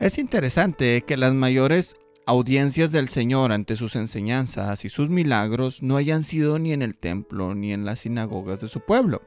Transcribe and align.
Es 0.00 0.16
interesante 0.16 1.02
que 1.02 1.18
las 1.18 1.34
mayores 1.34 1.98
audiencias 2.24 2.90
del 2.90 3.06
Señor 3.10 3.52
ante 3.52 3.76
sus 3.76 3.96
enseñanzas 3.96 4.86
y 4.86 4.88
sus 4.88 5.10
milagros 5.10 5.82
no 5.82 5.98
hayan 5.98 6.22
sido 6.22 6.58
ni 6.58 6.72
en 6.72 6.80
el 6.80 6.96
templo 6.96 7.54
ni 7.54 7.74
en 7.74 7.84
las 7.84 8.00
sinagogas 8.00 8.62
de 8.62 8.68
su 8.68 8.80
pueblo. 8.80 9.20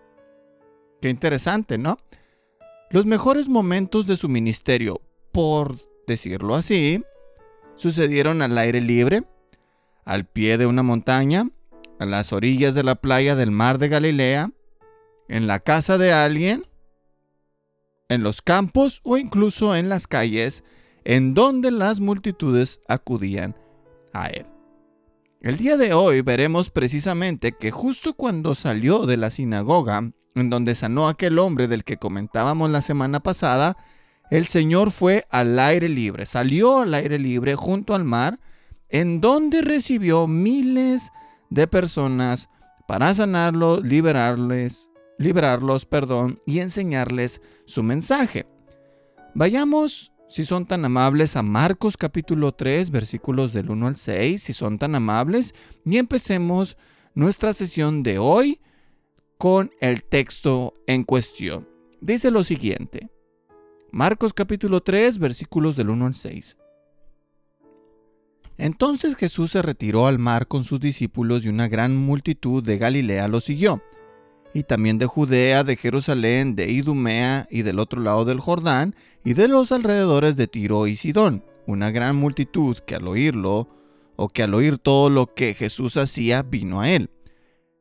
Qué 0.99 1.09
interesante, 1.09 1.77
¿no? 1.77 1.97
Los 2.89 3.05
mejores 3.05 3.49
momentos 3.49 4.07
de 4.07 4.17
su 4.17 4.29
ministerio, 4.29 4.99
por 5.31 5.75
decirlo 6.07 6.55
así, 6.55 7.03
sucedieron 7.75 8.41
al 8.41 8.57
aire 8.57 8.81
libre, 8.81 9.25
al 10.05 10.25
pie 10.25 10.57
de 10.57 10.65
una 10.65 10.81
montaña, 10.81 11.51
a 11.99 12.05
las 12.07 12.33
orillas 12.33 12.73
de 12.73 12.83
la 12.83 12.95
playa 12.95 13.35
del 13.35 13.51
mar 13.51 13.77
de 13.77 13.89
Galilea, 13.89 14.51
en 15.27 15.45
la 15.45 15.59
casa 15.59 15.99
de 15.99 16.13
alguien, 16.13 16.65
en 18.09 18.23
los 18.23 18.41
campos 18.41 19.01
o 19.03 19.17
incluso 19.17 19.75
en 19.75 19.89
las 19.89 20.07
calles 20.07 20.63
en 21.05 21.33
donde 21.33 21.71
las 21.71 21.99
multitudes 21.99 22.81
acudían 22.87 23.55
a 24.13 24.27
él. 24.27 24.45
El 25.41 25.57
día 25.57 25.75
de 25.75 25.93
hoy 25.93 26.21
veremos 26.21 26.69
precisamente 26.69 27.51
que 27.51 27.71
justo 27.71 28.13
cuando 28.13 28.55
salió 28.55 29.05
de 29.05 29.17
la 29.17 29.29
sinagoga, 29.29 30.11
en 30.35 30.49
donde 30.49 30.73
sanó 30.75 31.07
aquel 31.07 31.37
hombre 31.37 31.67
del 31.67 31.83
que 31.83 31.97
comentábamos 31.97 32.71
la 32.71 32.81
semana 32.81 33.19
pasada, 33.19 33.75
el 34.31 34.47
Señor 34.47 34.91
fue 34.91 35.25
al 35.29 35.59
aire 35.59 35.89
libre, 35.89 36.25
salió 36.25 36.79
al 36.79 36.93
aire 36.93 37.19
libre 37.19 37.55
junto 37.55 37.93
al 37.93 38.05
mar, 38.05 38.39
en 38.89 39.19
donde 39.19 39.61
recibió 39.61 40.27
miles 40.27 41.11
de 41.49 41.67
personas 41.67 42.49
para 42.87 43.13
sanarlos, 43.13 43.83
liberarles, 43.83 44.89
liberarlos, 45.17 45.85
perdón, 45.85 46.41
y 46.45 46.59
enseñarles 46.59 47.41
su 47.65 47.83
mensaje. 47.83 48.45
Vayamos, 49.35 50.11
si 50.29 50.45
son 50.45 50.65
tan 50.65 50.85
amables, 50.85 51.35
a 51.35 51.43
Marcos 51.43 51.97
capítulo 51.97 52.53
3, 52.53 52.91
versículos 52.91 53.53
del 53.53 53.69
1 53.69 53.87
al 53.87 53.95
6, 53.95 54.41
si 54.41 54.53
son 54.53 54.77
tan 54.79 54.95
amables, 54.95 55.53
y 55.85 55.97
empecemos 55.97 56.77
nuestra 57.13 57.53
sesión 57.53 58.03
de 58.03 58.19
hoy 58.19 58.59
con 59.37 59.71
el 59.81 60.03
texto 60.03 60.73
en 60.87 61.03
cuestión. 61.03 61.67
Dice 62.01 62.31
lo 62.31 62.43
siguiente. 62.43 63.09
Marcos 63.91 64.33
capítulo 64.33 64.81
3, 64.81 65.19
versículos 65.19 65.75
del 65.75 65.89
1 65.89 66.05
al 66.07 66.15
6. 66.15 66.57
Entonces 68.57 69.15
Jesús 69.15 69.51
se 69.51 69.61
retiró 69.61 70.07
al 70.07 70.19
mar 70.19 70.47
con 70.47 70.63
sus 70.63 70.79
discípulos 70.79 71.45
y 71.45 71.49
una 71.49 71.67
gran 71.67 71.95
multitud 71.95 72.63
de 72.63 72.77
Galilea 72.77 73.27
lo 73.27 73.39
siguió, 73.39 73.81
y 74.53 74.63
también 74.63 74.99
de 74.99 75.05
Judea, 75.05 75.63
de 75.63 75.75
Jerusalén, 75.75 76.55
de 76.55 76.71
Idumea 76.71 77.47
y 77.49 77.63
del 77.63 77.79
otro 77.79 78.01
lado 78.01 78.23
del 78.23 78.39
Jordán, 78.39 78.95
y 79.25 79.33
de 79.33 79.47
los 79.47 79.71
alrededores 79.71 80.35
de 80.35 80.47
Tiro 80.47 80.85
y 80.87 80.95
Sidón, 80.95 81.43
una 81.65 81.91
gran 81.91 82.15
multitud 82.15 82.77
que 82.77 82.95
al 82.95 83.07
oírlo, 83.07 83.67
o 84.15 84.29
que 84.29 84.43
al 84.43 84.53
oír 84.53 84.77
todo 84.77 85.09
lo 85.09 85.33
que 85.33 85.55
Jesús 85.55 85.97
hacía, 85.97 86.43
vino 86.43 86.81
a 86.81 86.89
él. 86.89 87.09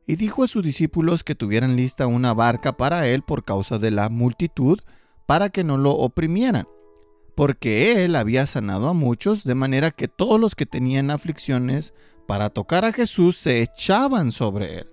Y 0.07 0.15
dijo 0.15 0.43
a 0.43 0.47
sus 0.47 0.63
discípulos 0.63 1.23
que 1.23 1.35
tuvieran 1.35 1.75
lista 1.75 2.07
una 2.07 2.33
barca 2.33 2.73
para 2.75 3.07
él 3.07 3.21
por 3.21 3.43
causa 3.43 3.77
de 3.77 3.91
la 3.91 4.09
multitud, 4.09 4.79
para 5.25 5.49
que 5.49 5.63
no 5.63 5.77
lo 5.77 5.91
oprimieran, 5.91 6.67
porque 7.35 8.03
él 8.03 8.15
había 8.15 8.45
sanado 8.47 8.89
a 8.89 8.93
muchos, 8.93 9.43
de 9.43 9.55
manera 9.55 9.91
que 9.91 10.07
todos 10.07 10.39
los 10.39 10.55
que 10.55 10.65
tenían 10.65 11.11
aflicciones 11.11 11.93
para 12.27 12.49
tocar 12.49 12.83
a 12.83 12.91
Jesús 12.93 13.37
se 13.37 13.61
echaban 13.61 14.31
sobre 14.31 14.79
él. 14.79 14.92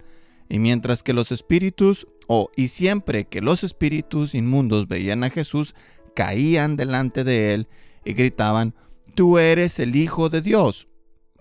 Y 0.50 0.58
mientras 0.58 1.04
que 1.04 1.12
los 1.12 1.30
espíritus, 1.30 2.08
o 2.26 2.50
y 2.56 2.68
siempre 2.68 3.24
que 3.24 3.40
los 3.40 3.62
espíritus 3.62 4.34
inmundos 4.34 4.88
veían 4.88 5.22
a 5.22 5.30
Jesús, 5.30 5.76
caían 6.16 6.76
delante 6.76 7.22
de 7.22 7.54
él 7.54 7.68
y 8.04 8.14
gritaban, 8.14 8.74
Tú 9.14 9.38
eres 9.38 9.78
el 9.78 9.94
Hijo 9.94 10.28
de 10.28 10.42
Dios. 10.42 10.88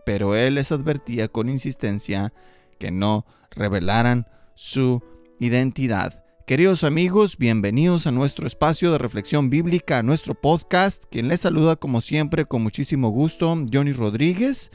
Pero 0.05 0.35
él 0.35 0.55
les 0.55 0.71
advertía 0.71 1.27
con 1.27 1.49
insistencia 1.49 2.33
que 2.77 2.91
no 2.91 3.25
revelaran 3.49 4.27
su 4.53 5.03
identidad. 5.39 6.23
Queridos 6.45 6.83
amigos, 6.83 7.37
bienvenidos 7.37 8.05
a 8.05 8.11
nuestro 8.11 8.45
espacio 8.45 8.91
de 8.91 8.99
reflexión 8.99 9.49
bíblica, 9.49 9.99
a 9.99 10.03
nuestro 10.03 10.35
podcast. 10.35 11.03
Quien 11.09 11.27
les 11.27 11.41
saluda 11.41 11.75
como 11.77 12.01
siempre 12.01 12.45
con 12.45 12.61
muchísimo 12.61 13.09
gusto, 13.09 13.55
Johnny 13.73 13.91
Rodríguez. 13.91 14.69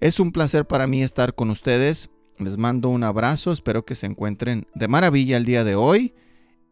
Es 0.00 0.20
un 0.20 0.32
placer 0.32 0.66
para 0.66 0.86
mí 0.86 1.02
estar 1.02 1.34
con 1.34 1.50
ustedes. 1.50 2.08
Les 2.38 2.58
mando 2.58 2.90
un 2.90 3.02
abrazo, 3.02 3.50
espero 3.50 3.84
que 3.84 3.94
se 3.94 4.06
encuentren 4.06 4.66
de 4.74 4.88
maravilla 4.88 5.38
el 5.38 5.46
día 5.46 5.64
de 5.64 5.74
hoy. 5.74 6.14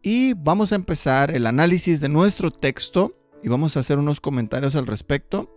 Y 0.02 0.34
vamos 0.34 0.72
a 0.72 0.75
empezar 0.75 1.30
el 1.30 1.47
análisis 1.47 2.00
de 2.00 2.10
nuestro 2.10 2.50
texto 2.50 3.16
y 3.42 3.48
vamos 3.48 3.76
a 3.76 3.80
hacer 3.80 3.98
unos 3.98 4.20
comentarios 4.20 4.76
al 4.76 4.86
respecto 4.86 5.54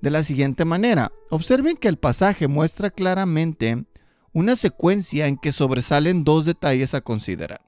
de 0.00 0.10
la 0.10 0.22
siguiente 0.22 0.64
manera. 0.64 1.10
Observen 1.30 1.76
que 1.76 1.88
el 1.88 1.98
pasaje 1.98 2.46
muestra 2.46 2.90
claramente 2.90 3.84
una 4.32 4.54
secuencia 4.54 5.26
en 5.26 5.36
que 5.36 5.50
sobresalen 5.50 6.22
dos 6.22 6.44
detalles 6.44 6.94
a 6.94 7.00
considerar. 7.00 7.62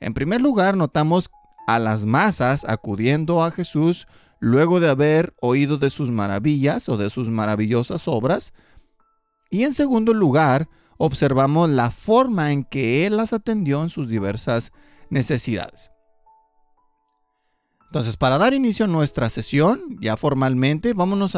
En 0.00 0.12
primer 0.12 0.42
lugar, 0.42 0.76
notamos 0.76 1.30
a 1.66 1.78
las 1.78 2.04
masas 2.04 2.64
acudiendo 2.64 3.42
a 3.42 3.50
Jesús 3.50 4.06
luego 4.40 4.80
de 4.80 4.88
haber 4.88 5.34
oído 5.40 5.78
de 5.78 5.90
sus 5.90 6.10
maravillas 6.10 6.88
o 6.88 6.96
de 6.96 7.10
sus 7.10 7.30
maravillosas 7.30 8.06
obras. 8.06 8.52
Y 9.50 9.64
en 9.64 9.72
segundo 9.72 10.12
lugar, 10.12 10.68
observamos 10.98 11.70
la 11.70 11.90
forma 11.90 12.52
en 12.52 12.64
que 12.64 13.06
Él 13.06 13.16
las 13.16 13.32
atendió 13.32 13.82
en 13.82 13.88
sus 13.88 14.08
diversas 14.08 14.72
necesidades. 15.08 15.90
Entonces, 17.86 18.18
para 18.18 18.36
dar 18.36 18.52
inicio 18.52 18.84
a 18.84 18.88
nuestra 18.88 19.30
sesión, 19.30 19.96
ya 20.00 20.18
formalmente, 20.18 20.92
vámonos 20.92 21.34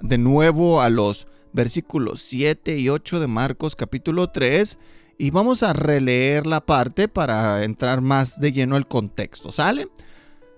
de 0.00 0.18
nuevo 0.18 0.82
a 0.82 0.90
los 0.90 1.26
versículos 1.54 2.20
7 2.20 2.78
y 2.78 2.90
8 2.90 3.18
de 3.18 3.26
Marcos 3.26 3.76
capítulo 3.76 4.30
3 4.30 4.78
y 5.18 5.30
vamos 5.30 5.62
a 5.62 5.72
releer 5.72 6.46
la 6.46 6.64
parte 6.64 7.08
para 7.08 7.64
entrar 7.64 8.02
más 8.02 8.40
de 8.40 8.52
lleno 8.52 8.76
al 8.76 8.88
contexto, 8.88 9.52
¿sale? 9.52 9.88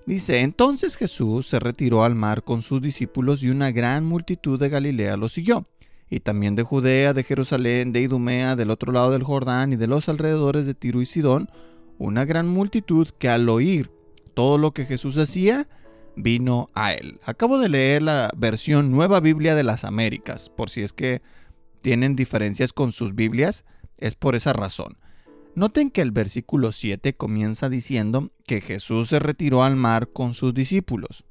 Dice, 0.06 0.40
entonces 0.40 0.96
Jesús 0.96 1.46
se 1.46 1.60
retiró 1.60 2.02
al 2.02 2.16
mar 2.16 2.42
con 2.42 2.60
sus 2.60 2.82
discípulos 2.82 3.44
y 3.44 3.50
una 3.50 3.70
gran 3.70 4.04
multitud 4.04 4.58
de 4.58 4.68
Galilea 4.68 5.16
lo 5.16 5.28
siguió, 5.28 5.66
y 6.12 6.20
también 6.20 6.56
de 6.56 6.62
Judea, 6.62 7.14
de 7.14 7.24
Jerusalén, 7.24 7.94
de 7.94 8.02
Idumea, 8.02 8.54
del 8.54 8.68
otro 8.68 8.92
lado 8.92 9.12
del 9.12 9.22
Jordán 9.22 9.72
y 9.72 9.76
de 9.76 9.86
los 9.86 10.10
alrededores 10.10 10.66
de 10.66 10.74
Tiro 10.74 11.00
y 11.00 11.06
Sidón, 11.06 11.48
una 11.96 12.26
gran 12.26 12.46
multitud 12.46 13.08
que 13.18 13.30
al 13.30 13.48
oír 13.48 13.90
todo 14.34 14.58
lo 14.58 14.72
que 14.72 14.84
Jesús 14.84 15.16
hacía, 15.16 15.66
vino 16.14 16.68
a 16.74 16.92
él. 16.92 17.18
Acabo 17.24 17.58
de 17.58 17.70
leer 17.70 18.02
la 18.02 18.30
versión 18.36 18.90
Nueva 18.90 19.20
Biblia 19.20 19.54
de 19.54 19.62
las 19.62 19.84
Américas, 19.84 20.50
por 20.50 20.68
si 20.68 20.82
es 20.82 20.92
que 20.92 21.22
tienen 21.80 22.14
diferencias 22.14 22.74
con 22.74 22.92
sus 22.92 23.14
Biblias. 23.14 23.64
Es 23.96 24.14
por 24.14 24.34
esa 24.34 24.52
razón. 24.52 24.98
Noten 25.54 25.88
que 25.90 26.02
el 26.02 26.10
versículo 26.10 26.72
7 26.72 27.14
comienza 27.14 27.70
diciendo 27.70 28.32
que 28.46 28.60
Jesús 28.60 29.08
se 29.08 29.18
retiró 29.18 29.64
al 29.64 29.76
mar 29.76 30.10
con 30.12 30.34
sus 30.34 30.52
discípulos. 30.52 31.24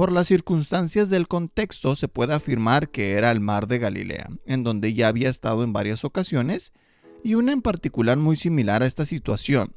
Por 0.00 0.12
las 0.12 0.28
circunstancias 0.28 1.10
del 1.10 1.28
contexto 1.28 1.94
se 1.94 2.08
puede 2.08 2.32
afirmar 2.32 2.88
que 2.88 3.12
era 3.12 3.30
el 3.30 3.40
mar 3.40 3.66
de 3.66 3.78
Galilea, 3.78 4.30
en 4.46 4.64
donde 4.64 4.94
ya 4.94 5.08
había 5.08 5.28
estado 5.28 5.62
en 5.62 5.74
varias 5.74 6.06
ocasiones, 6.06 6.72
y 7.22 7.34
una 7.34 7.52
en 7.52 7.60
particular 7.60 8.16
muy 8.16 8.36
similar 8.36 8.82
a 8.82 8.86
esta 8.86 9.04
situación, 9.04 9.76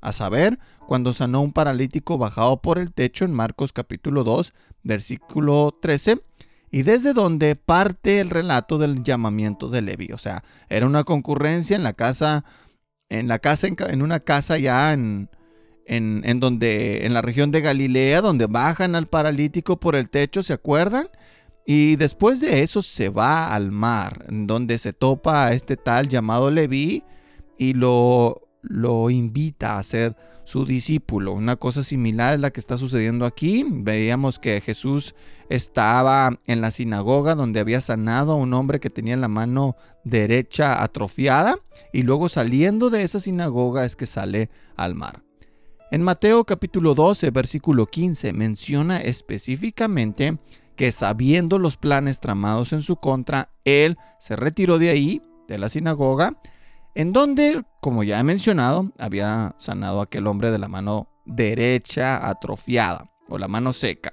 a 0.00 0.12
saber, 0.12 0.60
cuando 0.86 1.12
sanó 1.12 1.40
un 1.40 1.52
paralítico 1.52 2.18
bajado 2.18 2.62
por 2.62 2.78
el 2.78 2.92
techo 2.92 3.24
en 3.24 3.32
Marcos 3.32 3.72
capítulo 3.72 4.22
2, 4.22 4.54
versículo 4.84 5.76
13, 5.82 6.22
y 6.70 6.82
desde 6.82 7.12
donde 7.12 7.56
parte 7.56 8.20
el 8.20 8.30
relato 8.30 8.78
del 8.78 9.02
llamamiento 9.02 9.70
de 9.70 9.82
Levi. 9.82 10.12
O 10.12 10.18
sea, 10.18 10.44
era 10.68 10.86
una 10.86 11.02
concurrencia 11.02 11.74
en 11.74 11.82
la 11.82 11.94
casa, 11.94 12.44
en 13.08 13.26
la 13.26 13.40
casa, 13.40 13.66
en, 13.66 14.02
una 14.02 14.20
casa 14.20 14.56
ya 14.56 14.92
en, 14.92 15.28
en, 15.88 16.40
donde, 16.40 17.06
en 17.06 17.14
la 17.14 17.22
región 17.22 17.50
de 17.50 17.62
Galilea, 17.62 18.20
donde 18.20 18.46
bajan 18.46 18.94
al 18.94 19.06
paralítico 19.06 19.80
por 19.80 19.96
el 19.96 20.10
techo, 20.10 20.42
¿se 20.42 20.52
acuerdan? 20.52 21.08
Y 21.66 21.96
después 21.96 22.40
de 22.40 22.62
eso 22.62 22.82
se 22.82 23.08
va 23.08 23.54
al 23.54 23.72
mar, 23.72 24.26
donde 24.28 24.78
se 24.78 24.92
topa 24.92 25.46
a 25.46 25.52
este 25.52 25.76
tal 25.76 26.08
llamado 26.08 26.50
Levi 26.50 27.04
y 27.58 27.74
lo, 27.74 28.48
lo 28.62 29.10
invita 29.10 29.78
a 29.78 29.82
ser 29.82 30.16
su 30.44 30.64
discípulo. 30.64 31.32
Una 31.32 31.56
cosa 31.56 31.82
similar 31.82 32.34
es 32.34 32.40
la 32.40 32.50
que 32.50 32.60
está 32.60 32.78
sucediendo 32.78 33.26
aquí. 33.26 33.66
Veíamos 33.68 34.38
que 34.38 34.62
Jesús 34.62 35.14
estaba 35.50 36.38
en 36.46 36.60
la 36.62 36.70
sinagoga 36.70 37.34
donde 37.34 37.60
había 37.60 37.80
sanado 37.82 38.32
a 38.32 38.36
un 38.36 38.54
hombre 38.54 38.80
que 38.80 38.90
tenía 38.90 39.16
la 39.16 39.28
mano 39.28 39.76
derecha 40.04 40.82
atrofiada 40.82 41.58
y 41.92 42.02
luego 42.02 42.30
saliendo 42.30 42.88
de 42.88 43.02
esa 43.02 43.20
sinagoga 43.20 43.84
es 43.84 43.94
que 43.94 44.06
sale 44.06 44.50
al 44.76 44.94
mar. 44.94 45.27
En 45.90 46.02
Mateo 46.02 46.44
capítulo 46.44 46.94
12, 46.94 47.30
versículo 47.30 47.86
15 47.86 48.34
menciona 48.34 49.00
específicamente 49.00 50.36
que 50.76 50.92
sabiendo 50.92 51.58
los 51.58 51.78
planes 51.78 52.20
tramados 52.20 52.74
en 52.74 52.82
su 52.82 52.96
contra, 52.96 53.50
él 53.64 53.96
se 54.20 54.36
retiró 54.36 54.78
de 54.78 54.90
ahí, 54.90 55.22
de 55.48 55.56
la 55.56 55.70
sinagoga, 55.70 56.38
en 56.94 57.14
donde, 57.14 57.64
como 57.80 58.02
ya 58.04 58.20
he 58.20 58.22
mencionado, 58.22 58.92
había 58.98 59.54
sanado 59.56 60.00
a 60.00 60.04
aquel 60.04 60.26
hombre 60.26 60.50
de 60.50 60.58
la 60.58 60.68
mano 60.68 61.08
derecha 61.24 62.28
atrofiada 62.28 63.10
o 63.28 63.38
la 63.38 63.48
mano 63.48 63.72
seca. 63.72 64.12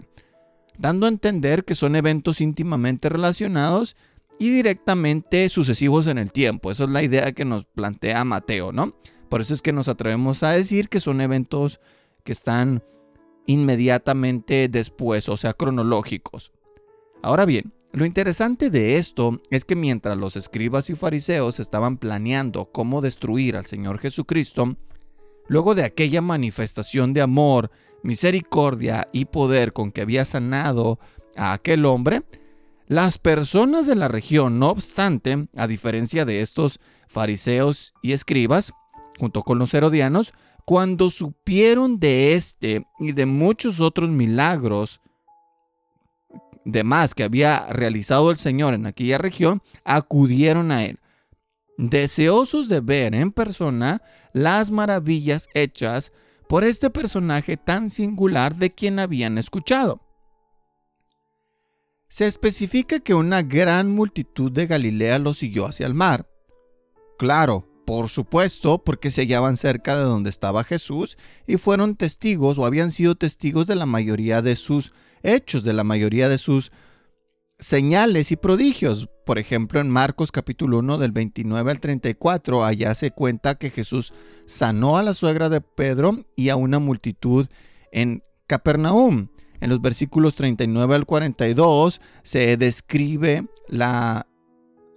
dando 0.77 1.05
a 1.05 1.09
entender 1.09 1.65
que 1.65 1.75
son 1.75 1.95
eventos 1.95 2.41
íntimamente 2.41 3.09
relacionados 3.09 3.95
y 4.39 4.49
directamente 4.49 5.47
sucesivos 5.49 6.07
en 6.07 6.17
el 6.17 6.31
tiempo. 6.31 6.71
Esa 6.71 6.83
es 6.83 6.89
la 6.89 7.03
idea 7.03 7.31
que 7.31 7.45
nos 7.45 7.65
plantea 7.65 8.25
Mateo, 8.25 8.73
¿no? 8.73 8.93
Por 9.29 9.41
eso 9.41 9.53
es 9.53 9.61
que 9.61 9.73
nos 9.73 9.87
atrevemos 9.87 10.43
a 10.43 10.51
decir 10.51 10.89
que 10.89 10.99
son 10.99 11.21
eventos 11.21 11.79
que 12.23 12.31
están 12.31 12.83
inmediatamente 13.45 14.67
después, 14.67 15.29
o 15.29 15.37
sea, 15.37 15.53
cronológicos. 15.53 16.51
Ahora 17.21 17.45
bien, 17.45 17.73
lo 17.91 18.05
interesante 18.05 18.69
de 18.69 18.97
esto 18.97 19.39
es 19.49 19.63
que 19.63 19.75
mientras 19.75 20.17
los 20.17 20.35
escribas 20.35 20.89
y 20.89 20.95
fariseos 20.95 21.59
estaban 21.59 21.97
planeando 21.97 22.65
cómo 22.71 23.01
destruir 23.01 23.55
al 23.55 23.65
Señor 23.65 23.99
Jesucristo, 23.99 24.75
luego 25.47 25.75
de 25.75 25.83
aquella 25.83 26.21
manifestación 26.21 27.13
de 27.13 27.21
amor, 27.21 27.71
misericordia 28.03 29.07
y 29.13 29.25
poder 29.25 29.73
con 29.73 29.91
que 29.91 30.01
había 30.01 30.25
sanado 30.25 30.99
a 31.35 31.53
aquel 31.53 31.85
hombre, 31.85 32.23
las 32.87 33.17
personas 33.17 33.87
de 33.87 33.95
la 33.95 34.07
región, 34.07 34.59
no 34.59 34.69
obstante, 34.69 35.47
a 35.55 35.65
diferencia 35.65 36.25
de 36.25 36.41
estos 36.41 36.79
fariseos 37.07 37.93
y 38.01 38.11
escribas, 38.11 38.73
junto 39.17 39.41
con 39.43 39.59
los 39.59 39.73
herodianos, 39.73 40.33
cuando 40.65 41.09
supieron 41.09 41.99
de 41.99 42.33
este 42.33 42.85
y 42.99 43.11
de 43.11 43.25
muchos 43.25 43.79
otros 43.79 44.09
milagros 44.09 44.99
de 46.65 46.83
más 46.83 47.13
que 47.13 47.23
había 47.23 47.67
realizado 47.67 48.31
el 48.31 48.37
Señor 48.37 48.73
en 48.73 48.87
aquella 48.87 49.19
región, 49.19 49.61
acudieron 49.83 50.71
a 50.71 50.83
él, 50.83 50.99
deseosos 51.77 52.67
de 52.67 52.81
ver 52.81 53.13
en 53.13 53.31
persona 53.31 54.01
las 54.33 54.71
maravillas 54.71 55.47
hechas 55.53 56.11
por 56.49 56.63
este 56.63 56.89
personaje 56.89 57.55
tan 57.55 57.89
singular 57.89 58.55
de 58.55 58.71
quien 58.71 58.99
habían 58.99 59.37
escuchado. 59.37 60.01
Se 62.07 62.27
especifica 62.27 62.99
que 62.99 63.13
una 63.13 63.41
gran 63.41 63.89
multitud 63.91 64.51
de 64.51 64.67
Galilea 64.67 65.19
lo 65.19 65.33
siguió 65.33 65.67
hacia 65.67 65.85
el 65.85 65.93
mar. 65.93 66.29
Claro, 67.17 67.67
por 67.85 68.09
supuesto, 68.09 68.83
porque 68.83 69.11
se 69.11 69.21
hallaban 69.21 69.57
cerca 69.57 69.97
de 69.97 70.03
donde 70.03 70.29
estaba 70.29 70.63
Jesús 70.63 71.17
y 71.47 71.57
fueron 71.57 71.95
testigos 71.95 72.57
o 72.57 72.65
habían 72.65 72.91
sido 72.91 73.15
testigos 73.15 73.67
de 73.67 73.75
la 73.75 73.85
mayoría 73.85 74.41
de 74.41 74.55
sus 74.55 74.93
hechos, 75.23 75.63
de 75.63 75.73
la 75.73 75.83
mayoría 75.83 76.27
de 76.27 76.37
sus 76.37 76.71
señales 77.59 78.31
y 78.31 78.35
prodigios. 78.35 79.09
Por 79.25 79.39
ejemplo, 79.39 79.79
en 79.79 79.89
Marcos 79.89 80.31
capítulo 80.31 80.79
1 80.79 80.97
del 80.97 81.11
29 81.11 81.71
al 81.71 81.79
34, 81.79 82.63
allá 82.63 82.93
se 82.93 83.11
cuenta 83.11 83.55
que 83.55 83.71
Jesús 83.71 84.13
sanó 84.45 84.97
a 84.97 85.03
la 85.03 85.13
suegra 85.13 85.49
de 85.49 85.61
Pedro 85.61 86.25
y 86.35 86.49
a 86.49 86.55
una 86.55 86.79
multitud 86.79 87.47
en 87.91 88.23
Capernaum. 88.47 89.29
En 89.61 89.69
los 89.69 89.81
versículos 89.81 90.35
39 90.35 90.95
al 90.95 91.05
42 91.05 92.01
se 92.23 92.57
describe 92.57 93.47
la 93.67 94.27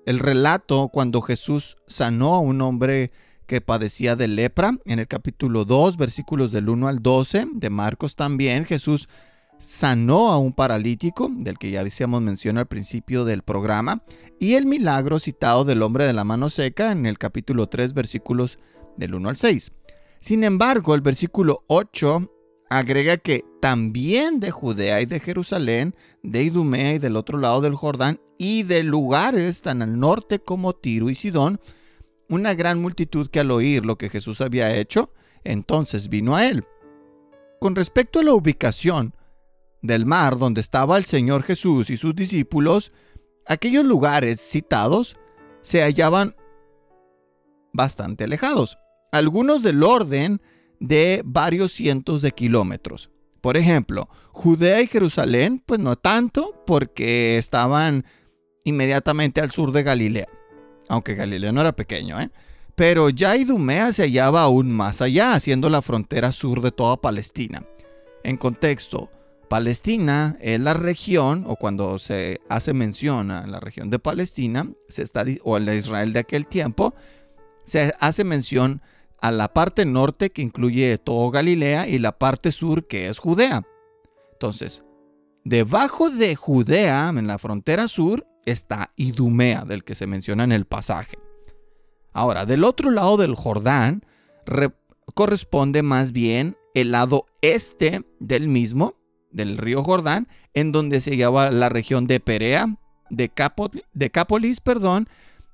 el 0.09 0.21
relato 0.21 0.89
cuando 0.89 1.21
Jesús 1.21 1.77
sanó 1.87 2.35
a 2.35 2.41
un 2.41 2.63
hombre 2.63 3.13
que 3.47 3.61
padecía 3.61 4.17
de 4.17 4.27
lepra. 4.27 4.79
En 4.87 5.01
el 5.01 5.07
capítulo 5.07 5.67
2, 5.67 5.99
versículos 5.99 6.51
del 6.51 6.71
1 6.71 6.89
al 6.89 7.03
12 7.03 7.49
de 7.53 7.69
Marcos 7.69 8.17
también, 8.17 8.65
Jesús 8.65 9.07
sanó 9.59 10.31
a 10.31 10.39
un 10.39 10.55
paralítico, 10.55 11.29
del 11.31 11.59
que 11.59 11.71
ya 11.71 11.83
hacíamos 11.83 12.23
mención 12.23 12.57
al 12.57 12.65
principio 12.65 13.27
del 13.27 13.43
programa, 13.43 14.03
y 14.41 14.55
el 14.55 14.65
milagro 14.65 15.19
citado 15.19 15.67
del 15.67 15.83
hombre 15.83 16.07
de 16.07 16.15
la 16.15 16.25
mano 16.25 16.49
seca 16.49 16.91
en 16.91 17.05
el 17.05 17.19
capítulo 17.19 17.67
3, 17.67 17.93
versículos 17.93 18.59
del 18.97 19.15
1 19.15 19.29
al 19.29 19.37
6. 19.37 19.73
Sin 20.21 20.43
embargo, 20.43 20.95
el 20.95 21.03
versículo 21.03 21.65
8 21.67 22.33
agrega 22.71 23.19
que 23.19 23.45
también 23.69 24.41
de 24.41 24.51
Judea 24.51 25.03
y 25.03 25.05
de 25.05 25.21
Jerusalén, 25.21 25.95
de 26.23 26.43
Idumea 26.43 26.95
y 26.95 26.99
del 26.99 27.17
otro 27.17 27.37
lado 27.37 27.61
del 27.61 27.75
Jordán, 27.75 28.19
y 28.39 28.63
de 28.63 28.83
lugares 28.83 29.61
tan 29.61 29.83
al 29.83 30.01
norte 30.01 30.39
como 30.39 30.75
Tiro 30.75 31.11
y 31.11 31.15
Sidón, 31.15 31.61
una 32.31 32.55
gran 32.55 32.81
multitud 32.81 33.29
que 33.29 33.41
al 33.41 33.51
oír 33.51 33.85
lo 33.85 33.99
que 33.99 34.09
Jesús 34.09 34.41
había 34.41 34.75
hecho, 34.75 35.13
entonces 35.45 36.09
vino 36.09 36.35
a 36.35 36.47
él. 36.47 36.65
Con 37.61 37.77
respecto 37.77 38.21
a 38.21 38.23
la 38.23 38.33
ubicación 38.33 39.13
del 39.83 40.07
mar 40.07 40.39
donde 40.39 40.63
estaba 40.63 40.97
el 40.97 41.05
Señor 41.05 41.43
Jesús 41.43 41.91
y 41.91 41.99
sus 41.99 42.17
discípulos, 42.17 42.93
aquellos 43.45 43.85
lugares 43.85 44.41
citados 44.41 45.17
se 45.61 45.83
hallaban 45.83 46.35
bastante 47.75 48.25
alejados, 48.25 48.79
algunos 49.13 49.63
del 49.63 49.83
orden 49.83 50.41
de 50.81 51.21
varios 51.23 51.73
cientos 51.73 52.23
de 52.23 52.33
kilómetros. 52.33 53.11
Por 53.41 53.57
ejemplo, 53.57 54.09
Judea 54.33 54.81
y 54.81 54.87
Jerusalén, 54.87 55.63
pues 55.65 55.81
no 55.81 55.97
tanto, 55.97 56.63
porque 56.67 57.39
estaban 57.39 58.05
inmediatamente 58.65 59.41
al 59.41 59.51
sur 59.51 59.73
de 59.73 59.83
Galilea, 59.83 60.29
aunque 60.89 61.15
Galilea 61.15 61.53
no 61.53 61.61
era 61.61 61.73
pequeño, 61.73 62.21
¿eh? 62.21 62.31
Pero 62.75 63.11
ya 63.11 63.37
Idumea 63.37 63.93
se 63.93 64.05
hallaba 64.05 64.43
aún 64.43 64.71
más 64.71 65.03
allá, 65.03 65.41
siendo 65.41 65.69
la 65.69 65.83
frontera 65.83 66.31
sur 66.31 66.61
de 66.61 66.71
toda 66.71 67.01
Palestina. 67.01 67.65
En 68.23 68.37
contexto, 68.37 69.11
Palestina 69.49 70.37
es 70.41 70.61
la 70.61 70.75
región, 70.75 71.45
o 71.49 71.57
cuando 71.57 71.99
se 71.99 72.41
hace 72.49 72.75
mención 72.75 73.33
a 73.33 73.47
la 73.47 73.59
región 73.59 73.91
de 73.91 73.99
Palestina, 73.99 74.71
se 74.89 75.03
está, 75.03 75.25
o 75.43 75.57
en 75.57 75.69
Israel 75.77 76.13
de 76.13 76.21
aquel 76.21 76.47
tiempo, 76.47 76.95
se 77.65 77.93
hace 77.99 78.23
mención 78.23 78.81
a 79.21 79.33
la 79.33 79.49
parte 79.53 79.85
norte 79.85 80.31
que 80.31 80.43
incluye 80.43 80.99
todo 80.99 81.31
Galilea 81.31 81.89
y 81.89 81.99
la 81.99 82.19
parte 82.19 82.53
sur 82.53 82.87
que 82.87 83.09
es 83.09 83.19
Judea. 83.19 83.63
Entonces, 84.33 84.85
debajo 85.45 86.11
de 86.11 86.37
Judea, 86.37 87.09
en 87.09 87.27
la 87.27 87.39
frontera 87.39 87.89
sur, 87.89 88.27
está 88.47 88.91
Idumea, 88.97 89.65
del 89.65 89.85
que 89.85 89.95
se 89.95 90.07
menciona 90.07 90.45
en 90.45 90.53
el 90.53 90.65
pasaje. 90.65 91.19
Ahora, 92.13 92.47
del 92.47 92.65
otro 92.65 92.91
lado 92.91 93.17
del 93.17 93.35
Jordán 93.35 94.05
corresponde 95.15 95.83
más 95.83 96.13
bien 96.13 96.57
el 96.75 96.93
lado 96.93 97.27
este 97.43 98.03
del 98.21 98.49
mismo, 98.49 98.95
del 99.31 99.59
río 99.59 99.83
Jordán, 99.83 100.29
en 100.55 100.73
donde 100.73 101.01
se 101.01 101.11
hallaba 101.11 101.51
la 101.51 101.69
región 101.69 102.07
de 102.07 102.21
Perea, 102.21 102.79
de 103.11 103.31
Decápolis, 103.93 104.61
perdón, 104.61 105.09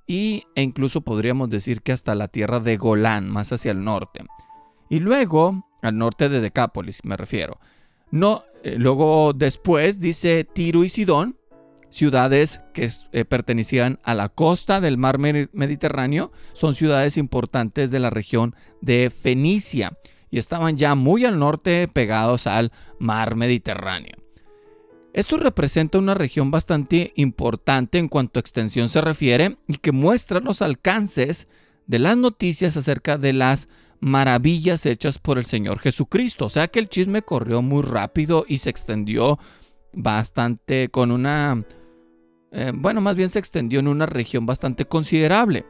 y, 0.06 0.44
e 0.54 0.62
incluso 0.62 1.00
podríamos 1.00 1.50
decir 1.50 1.82
que 1.82 1.92
hasta 1.92 2.14
la 2.14 2.28
tierra 2.28 2.60
de 2.60 2.76
Golán, 2.76 3.28
más 3.28 3.52
hacia 3.52 3.72
el 3.72 3.84
norte. 3.84 4.24
Y 4.88 5.00
luego, 5.00 5.66
al 5.82 5.96
norte 5.96 6.28
de 6.28 6.40
Decápolis, 6.40 7.00
me 7.04 7.16
refiero. 7.16 7.58
No, 8.10 8.44
eh, 8.62 8.76
luego 8.78 9.32
después 9.32 10.00
dice 10.00 10.44
Tiro 10.44 10.84
y 10.84 10.88
Sidón, 10.88 11.38
ciudades 11.90 12.60
que 12.72 12.90
eh, 13.12 13.24
pertenecían 13.24 14.00
a 14.02 14.14
la 14.14 14.28
costa 14.28 14.80
del 14.80 14.98
mar 14.98 15.18
Mediterráneo, 15.18 16.32
son 16.52 16.74
ciudades 16.74 17.16
importantes 17.16 17.90
de 17.90 18.00
la 18.00 18.10
región 18.10 18.54
de 18.80 19.10
Fenicia 19.10 19.96
y 20.30 20.38
estaban 20.38 20.76
ya 20.76 20.96
muy 20.96 21.24
al 21.24 21.38
norte 21.38 21.86
pegados 21.86 22.46
al 22.48 22.72
mar 22.98 23.36
Mediterráneo. 23.36 24.23
Esto 25.14 25.36
representa 25.36 25.98
una 25.98 26.14
región 26.14 26.50
bastante 26.50 27.12
importante 27.14 27.98
en 27.98 28.08
cuanto 28.08 28.38
a 28.38 28.42
extensión 28.42 28.88
se 28.88 29.00
refiere 29.00 29.58
y 29.68 29.76
que 29.76 29.92
muestra 29.92 30.40
los 30.40 30.60
alcances 30.60 31.46
de 31.86 32.00
las 32.00 32.16
noticias 32.16 32.76
acerca 32.76 33.16
de 33.16 33.32
las 33.32 33.68
maravillas 34.00 34.86
hechas 34.86 35.20
por 35.20 35.38
el 35.38 35.44
Señor 35.44 35.78
Jesucristo. 35.78 36.46
O 36.46 36.48
sea 36.48 36.66
que 36.66 36.80
el 36.80 36.88
chisme 36.88 37.22
corrió 37.22 37.62
muy 37.62 37.84
rápido 37.84 38.44
y 38.48 38.58
se 38.58 38.70
extendió 38.70 39.38
bastante 39.92 40.88
con 40.88 41.12
una... 41.12 41.64
Eh, 42.50 42.72
bueno, 42.74 43.00
más 43.00 43.14
bien 43.14 43.28
se 43.28 43.38
extendió 43.38 43.78
en 43.78 43.86
una 43.86 44.06
región 44.06 44.46
bastante 44.46 44.84
considerable. 44.84 45.64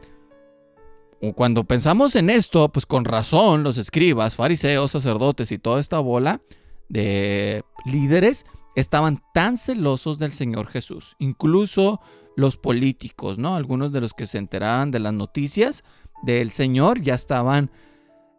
Cuando 1.34 1.64
pensamos 1.64 2.16
en 2.16 2.30
esto, 2.30 2.70
pues 2.70 2.86
con 2.86 3.04
razón 3.04 3.62
los 3.62 3.76
escribas, 3.76 4.36
fariseos, 4.36 4.92
sacerdotes 4.92 5.52
y 5.52 5.58
toda 5.58 5.82
esta 5.82 5.98
bola 5.98 6.40
de 6.88 7.62
líderes 7.84 8.46
estaban 8.75 9.23
tan 9.33 9.57
celosos 9.57 10.19
del 10.19 10.33
Señor 10.33 10.66
Jesús, 10.66 11.16
incluso 11.19 12.00
los 12.37 12.57
políticos, 12.57 13.38
¿no? 13.38 13.54
Algunos 13.54 13.93
de 13.93 14.00
los 14.00 14.12
que 14.14 14.26
se 14.26 14.38
enteraban 14.38 14.90
de 14.90 14.99
las 14.99 15.12
noticias 15.12 15.85
del 16.23 16.50
Señor 16.50 17.00
ya 17.00 17.14
estaban 17.14 17.71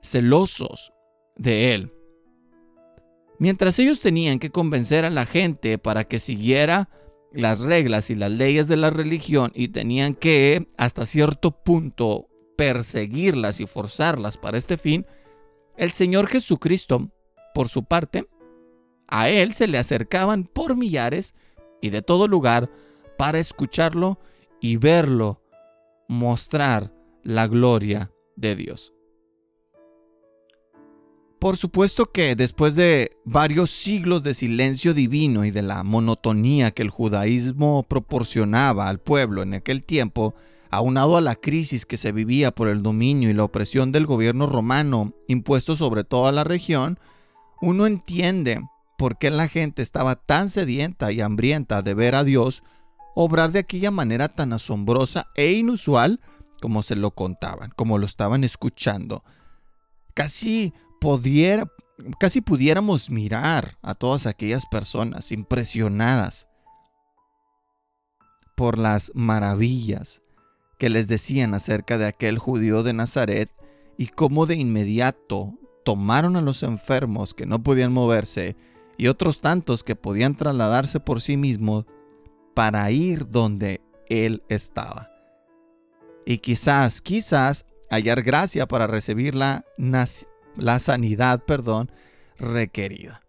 celosos 0.02 0.92
de 1.36 1.74
Él. 1.74 1.94
Mientras 3.40 3.80
ellos 3.80 4.00
tenían 4.00 4.40
que 4.40 4.52
convencer 4.52 5.06
a 5.06 5.10
la 5.10 5.26
gente 5.26 5.78
para 5.78 6.06
que 6.06 6.20
siguiera 6.20 6.90
las 7.34 7.60
reglas 7.60 8.10
y 8.10 8.16
las 8.16 8.32
leyes 8.32 8.68
de 8.68 8.78
la 8.78 8.90
religión 8.90 9.52
y 9.54 9.70
tenían 9.70 10.16
que, 10.16 10.70
hasta 10.78 11.06
cierto 11.06 11.52
punto, 11.52 12.28
perseguirlas 12.58 13.60
y 13.60 13.68
forzarlas 13.68 14.38
para 14.38 14.58
este 14.58 14.78
fin, 14.78 15.06
el 15.76 15.92
Señor 15.92 16.28
Jesucristo, 16.28 17.12
por 17.54 17.68
su 17.68 17.84
parte, 17.84 18.28
a 19.08 19.30
él 19.30 19.54
se 19.54 19.68
le 19.68 19.78
acercaban 19.78 20.46
por 20.46 20.76
millares 20.76 21.36
y 21.82 21.90
de 21.90 22.02
todo 22.02 22.28
lugar 22.28 22.70
para 23.18 23.40
escucharlo 23.40 24.20
y 24.60 24.78
verlo 24.78 25.42
mostrar 26.08 26.94
la 27.24 27.48
gloria 27.48 28.12
de 28.36 28.56
Dios. 28.56 28.94
Por 31.40 31.58
supuesto 31.58 32.08
que 32.08 32.36
después 32.36 32.76
de 32.76 33.12
varios 33.24 33.70
siglos 33.70 34.24
de 34.24 34.34
silencio 34.34 34.94
divino 34.94 35.46
y 35.46 35.52
de 35.52 35.62
la 35.62 35.84
monotonía 35.84 36.72
que 36.72 36.82
el 36.82 36.90
judaísmo 36.90 37.84
proporcionaba 37.84 38.88
al 38.88 39.00
pueblo 39.00 39.44
en 39.44 39.54
aquel 39.54 39.86
tiempo, 39.86 40.34
aunado 40.72 41.18
a 41.18 41.22
la 41.22 41.36
crisis 41.36 41.86
que 41.86 41.98
se 41.98 42.12
vivía 42.12 42.52
por 42.52 42.68
el 42.68 42.82
dominio 42.82 43.30
y 43.30 43.34
la 43.34 43.44
opresión 43.44 43.92
del 43.92 44.08
gobierno 44.08 44.48
romano 44.48 45.14
impuesto 45.28 45.76
sobre 45.76 46.04
toda 46.04 46.32
la 46.32 46.44
región, 46.44 47.00
uno 47.62 47.86
entiende 47.86 48.62
por 48.98 49.18
qué 49.18 49.30
la 49.30 49.48
gente 49.48 49.82
estaba 49.82 50.16
tan 50.16 50.50
sedienta 50.50 51.12
y 51.12 51.22
hambrienta 51.22 51.82
de 51.82 51.94
ver 51.94 52.16
a 52.16 52.24
Dios 52.24 52.64
obrar 53.16 53.52
de 53.52 53.60
aquella 53.60 53.92
manera 53.92 54.30
tan 54.30 54.54
asombrosa 54.54 55.28
e 55.36 55.54
inusual 55.54 56.20
como 56.62 56.84
se 56.84 56.96
lo 56.96 57.12
contaban, 57.12 57.72
como 57.76 57.98
lo 57.98 58.06
estaban 58.06 58.44
escuchando. 58.44 59.24
Casi, 60.14 60.74
pudiera, 61.00 61.66
casi 62.20 62.42
pudiéramos 62.42 63.10
mirar 63.10 63.78
a 63.82 63.96
todas 63.96 64.26
aquellas 64.26 64.66
personas 64.66 65.32
impresionadas 65.32 66.48
por 68.56 68.78
las 68.78 69.12
maravillas 69.14 70.22
que 70.80 70.90
les 70.90 71.08
decían 71.08 71.54
acerca 71.54 71.98
de 71.98 72.06
aquel 72.06 72.38
judío 72.38 72.84
de 72.84 72.94
Nazaret 72.94 73.50
y 73.98 74.08
cómo 74.08 74.46
de 74.46 74.56
inmediato 74.56 75.54
tomaron 75.84 76.36
a 76.36 76.42
los 76.42 76.64
enfermos 76.64 77.34
que 77.34 77.46
no 77.46 77.64
podían 77.64 77.94
moverse 77.94 78.56
y 78.98 79.08
otros 79.08 79.42
tantos 79.42 79.84
que 79.84 79.96
podían 79.96 80.36
trasladarse 80.36 81.00
por 81.00 81.22
sí 81.22 81.38
mismos 81.38 81.86
para 82.54 82.90
ir 82.92 83.30
donde 83.30 83.82
él 84.08 84.44
estaba. 84.50 85.12
Y 86.26 86.40
quizás, 86.40 87.02
quizás 87.02 87.66
hallar 87.90 88.24
gracia 88.24 88.68
para 88.68 88.88
recibir 88.88 89.36
la, 89.36 89.66
la 90.56 90.80
sanidad, 90.80 91.44
perdón, 91.44 91.92
requerida. 92.38 93.22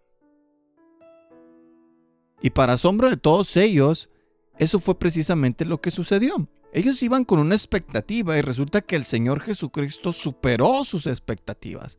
Y 2.40 2.50
para 2.50 2.74
asombro 2.74 3.10
de 3.10 3.16
todos 3.16 3.56
ellos, 3.56 4.10
eso 4.58 4.80
fue 4.80 4.98
precisamente 4.98 5.64
lo 5.64 5.80
que 5.80 5.90
sucedió. 5.90 6.48
Ellos 6.72 7.02
iban 7.02 7.24
con 7.24 7.38
una 7.38 7.54
expectativa 7.54 8.36
y 8.36 8.42
resulta 8.42 8.80
que 8.80 8.96
el 8.96 9.04
Señor 9.04 9.40
Jesucristo 9.40 10.12
superó 10.12 10.84
sus 10.84 11.06
expectativas. 11.06 11.98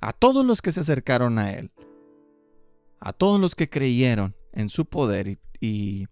A 0.00 0.12
todos 0.12 0.46
los 0.46 0.62
que 0.62 0.72
se 0.72 0.80
acercaron 0.80 1.38
a 1.38 1.52
Él, 1.52 1.70
a 3.00 3.12
todos 3.12 3.40
los 3.40 3.54
que 3.54 3.68
creyeron 3.68 4.36
en 4.52 4.68
su 4.68 4.84
poder 4.84 5.38
y, 5.60 6.06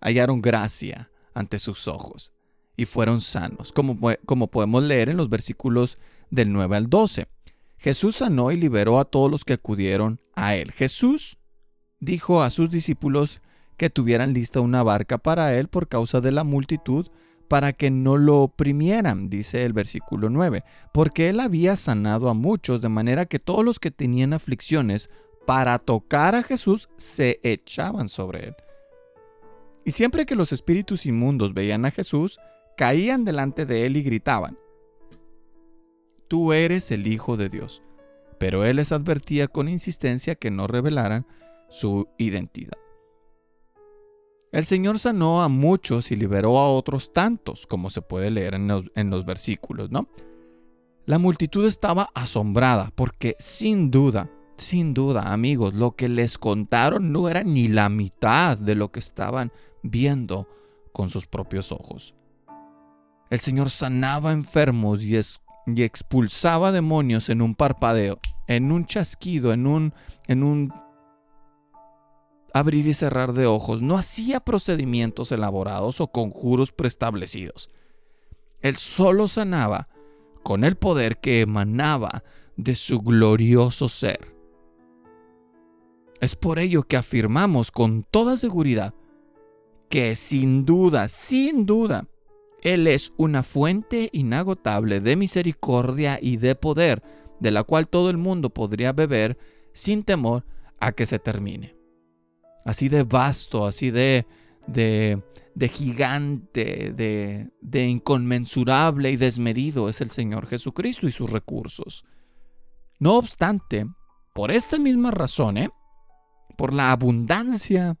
hallaron 0.00 0.42
gracia 0.42 1.10
ante 1.34 1.58
sus 1.58 1.88
ojos 1.88 2.32
y 2.76 2.84
fueron 2.84 3.20
sanos, 3.20 3.72
como, 3.72 3.98
como 4.26 4.50
podemos 4.50 4.82
leer 4.82 5.08
en 5.08 5.16
los 5.16 5.30
versículos 5.30 5.98
del 6.30 6.52
9 6.52 6.76
al 6.76 6.90
12. 6.90 7.26
Jesús 7.78 8.16
sanó 8.16 8.52
y 8.52 8.56
liberó 8.56 8.98
a 8.98 9.04
todos 9.04 9.30
los 9.30 9.44
que 9.44 9.54
acudieron 9.54 10.20
a 10.34 10.54
Él. 10.54 10.72
Jesús 10.72 11.38
dijo 11.98 12.42
a 12.42 12.50
sus 12.50 12.70
discípulos 12.70 13.40
que 13.76 13.90
tuvieran 13.90 14.32
lista 14.32 14.60
una 14.60 14.82
barca 14.82 15.18
para 15.18 15.56
Él 15.56 15.68
por 15.68 15.88
causa 15.88 16.20
de 16.20 16.32
la 16.32 16.44
multitud, 16.44 17.08
para 17.48 17.72
que 17.72 17.90
no 17.90 18.16
lo 18.16 18.38
oprimieran, 18.40 19.30
dice 19.30 19.64
el 19.64 19.72
versículo 19.72 20.30
9, 20.30 20.64
porque 20.92 21.28
Él 21.28 21.40
había 21.40 21.76
sanado 21.76 22.28
a 22.28 22.34
muchos, 22.34 22.80
de 22.80 22.88
manera 22.88 23.26
que 23.26 23.38
todos 23.38 23.64
los 23.64 23.78
que 23.78 23.90
tenían 23.90 24.32
aflicciones 24.32 25.10
para 25.46 25.78
tocar 25.78 26.34
a 26.34 26.42
Jesús 26.42 26.88
se 26.96 27.40
echaban 27.42 28.08
sobre 28.08 28.48
él. 28.48 28.56
Y 29.84 29.92
siempre 29.92 30.26
que 30.26 30.34
los 30.34 30.52
espíritus 30.52 31.06
inmundos 31.06 31.54
veían 31.54 31.84
a 31.84 31.92
Jesús, 31.92 32.38
caían 32.76 33.24
delante 33.24 33.64
de 33.64 33.86
él 33.86 33.96
y 33.96 34.02
gritaban, 34.02 34.58
Tú 36.28 36.52
eres 36.52 36.90
el 36.90 37.06
Hijo 37.06 37.36
de 37.36 37.48
Dios. 37.48 37.82
Pero 38.38 38.64
él 38.64 38.76
les 38.76 38.92
advertía 38.92 39.48
con 39.48 39.68
insistencia 39.68 40.34
que 40.34 40.50
no 40.50 40.66
revelaran 40.66 41.26
su 41.68 42.08
identidad. 42.18 42.76
El 44.52 44.64
Señor 44.64 44.98
sanó 44.98 45.42
a 45.42 45.48
muchos 45.48 46.10
y 46.10 46.16
liberó 46.16 46.58
a 46.58 46.68
otros 46.68 47.12
tantos, 47.12 47.66
como 47.66 47.90
se 47.90 48.02
puede 48.02 48.30
leer 48.30 48.54
en 48.54 48.68
los, 48.68 48.84
en 48.94 49.10
los 49.10 49.24
versículos, 49.24 49.90
¿no? 49.90 50.08
La 51.04 51.18
multitud 51.18 51.66
estaba 51.66 52.10
asombrada 52.14 52.90
porque 52.94 53.36
sin 53.38 53.90
duda 53.90 54.30
sin 54.56 54.94
duda, 54.94 55.32
amigos, 55.32 55.74
lo 55.74 55.96
que 55.96 56.08
les 56.08 56.38
contaron 56.38 57.12
no 57.12 57.28
era 57.28 57.44
ni 57.44 57.68
la 57.68 57.88
mitad 57.88 58.56
de 58.56 58.74
lo 58.74 58.90
que 58.90 59.00
estaban 59.00 59.52
viendo 59.82 60.48
con 60.92 61.10
sus 61.10 61.26
propios 61.26 61.72
ojos. 61.72 62.14
El 63.28 63.40
Señor 63.40 63.70
sanaba 63.70 64.32
enfermos 64.32 65.02
y, 65.02 65.16
expulsaba 65.82 66.72
demonios 66.72 67.28
en 67.28 67.42
un 67.42 67.54
parpadeo, 67.54 68.18
en 68.46 68.70
un 68.70 68.86
chasquido, 68.86 69.52
en 69.52 69.66
un, 69.66 69.94
en 70.28 70.42
un 70.42 70.72
abrir 72.54 72.86
y 72.86 72.94
cerrar 72.94 73.32
de 73.32 73.46
ojos. 73.46 73.82
No 73.82 73.98
hacía 73.98 74.40
procedimientos 74.40 75.32
elaborados 75.32 76.00
o 76.00 76.06
conjuros 76.06 76.72
preestablecidos. 76.72 77.68
Él 78.60 78.76
solo 78.76 79.28
sanaba 79.28 79.88
con 80.42 80.64
el 80.64 80.76
poder 80.76 81.18
que 81.18 81.40
emanaba 81.40 82.22
de 82.56 82.74
su 82.74 83.00
glorioso 83.00 83.88
ser. 83.88 84.35
Es 86.20 86.36
por 86.36 86.58
ello 86.58 86.82
que 86.82 86.96
afirmamos 86.96 87.70
con 87.70 88.02
toda 88.04 88.36
seguridad 88.36 88.94
que 89.88 90.16
sin 90.16 90.64
duda, 90.64 91.08
sin 91.08 91.66
duda, 91.66 92.06
Él 92.62 92.86
es 92.86 93.12
una 93.16 93.42
fuente 93.42 94.08
inagotable 94.12 95.00
de 95.00 95.16
misericordia 95.16 96.18
y 96.20 96.38
de 96.38 96.54
poder, 96.54 97.02
de 97.40 97.50
la 97.50 97.62
cual 97.62 97.88
todo 97.88 98.10
el 98.10 98.16
mundo 98.16 98.50
podría 98.50 98.92
beber 98.92 99.38
sin 99.72 100.02
temor 100.02 100.44
a 100.80 100.92
que 100.92 101.06
se 101.06 101.18
termine. 101.18 101.76
Así 102.64 102.88
de 102.88 103.04
vasto, 103.04 103.64
así 103.64 103.90
de, 103.90 104.26
de, 104.66 105.22
de 105.54 105.68
gigante, 105.68 106.92
de, 106.92 107.50
de 107.60 107.86
inconmensurable 107.86 109.12
y 109.12 109.16
desmedido 109.16 109.88
es 109.88 110.00
el 110.00 110.10
Señor 110.10 110.46
Jesucristo 110.46 111.06
y 111.06 111.12
sus 111.12 111.30
recursos. 111.30 112.04
No 112.98 113.16
obstante, 113.16 113.86
por 114.34 114.50
esta 114.50 114.78
misma 114.78 115.10
razón, 115.12 115.58
¿eh? 115.58 115.70
Por 116.56 116.74
la 116.74 116.92
abundancia 116.92 117.96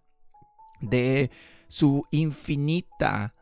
de 0.80 1.30
su 1.68 2.04
infinita 2.10 3.34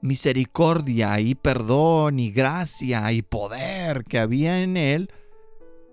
misericordia 0.00 1.18
y 1.20 1.34
perdón 1.34 2.18
y 2.18 2.30
gracia 2.30 3.10
y 3.12 3.22
poder 3.22 4.04
que 4.04 4.18
había 4.18 4.62
en 4.62 4.76
él, 4.76 5.10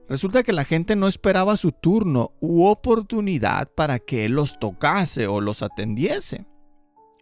resulta 0.09 0.43
que 0.43 0.51
la 0.51 0.65
gente 0.65 0.97
no 0.97 1.07
esperaba 1.07 1.55
su 1.55 1.71
turno 1.71 2.33
u 2.41 2.65
oportunidad 2.65 3.69
para 3.73 3.99
que 3.99 4.25
él 4.25 4.33
los 4.33 4.59
tocase 4.59 5.27
o 5.27 5.39
los 5.39 5.61
atendiese. 5.61 6.45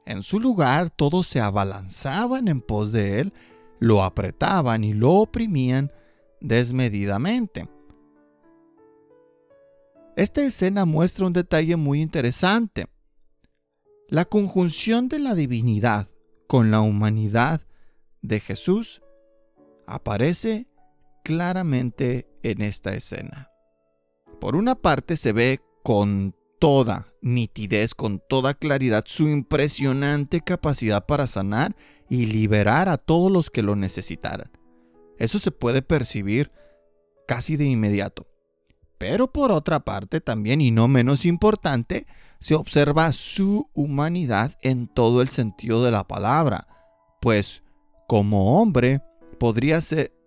En 0.06 0.24
su 0.24 0.40
lugar 0.40 0.90
todos 0.90 1.28
se 1.28 1.40
abalanzaban 1.40 2.48
en 2.48 2.62
pos 2.62 2.92
de 2.92 3.20
él, 3.20 3.34
lo 3.80 4.04
apretaban 4.04 4.84
y 4.84 4.94
lo 4.94 5.12
oprimían 5.12 5.92
desmedidamente. 6.42 7.70
Esta 10.20 10.44
escena 10.44 10.84
muestra 10.84 11.28
un 11.28 11.32
detalle 11.32 11.78
muy 11.78 12.02
interesante. 12.02 12.88
La 14.10 14.26
conjunción 14.26 15.08
de 15.08 15.18
la 15.18 15.34
divinidad 15.34 16.10
con 16.46 16.72
la 16.72 16.82
humanidad 16.82 17.62
de 18.22 18.42
Jesús 18.42 19.02
aparece 19.88 20.68
claramente 21.24 22.28
en 22.44 22.62
esta 22.62 22.94
escena. 22.94 23.50
Por 24.42 24.58
una 24.58 24.76
parte 24.76 25.16
se 25.16 25.32
ve 25.32 25.62
con 25.84 26.36
toda 26.60 27.08
nitidez, 27.22 27.96
con 27.96 28.22
toda 28.28 28.56
claridad, 28.56 29.06
su 29.08 29.30
impresionante 29.30 30.42
capacidad 30.42 31.06
para 31.06 31.28
sanar 31.28 31.78
y 32.10 32.26
liberar 32.26 32.90
a 32.90 32.98
todos 32.98 33.32
los 33.32 33.50
que 33.50 33.64
lo 33.64 33.78
necesitaran. 33.78 34.52
Eso 35.18 35.40
se 35.40 35.52
puede 35.52 35.82
percibir 35.82 36.52
casi 37.26 37.56
de 37.56 37.64
inmediato. 37.64 38.29
Pero 39.00 39.32
por 39.32 39.52
otra 39.52 39.80
parte 39.80 40.20
también, 40.20 40.60
y 40.62 40.72
no 40.72 40.88
menos 40.90 41.26
importante, 41.26 42.06
se 42.40 42.54
observa 42.54 43.12
su 43.14 43.70
humanidad 43.74 44.56
en 44.62 44.88
todo 44.88 45.22
el 45.22 45.30
sentido 45.30 45.84
de 45.84 45.92
la 45.92 46.06
palabra, 46.08 46.68
pues 47.22 47.64
como 48.08 48.62
hombre 48.62 49.02
podría, 49.40 49.80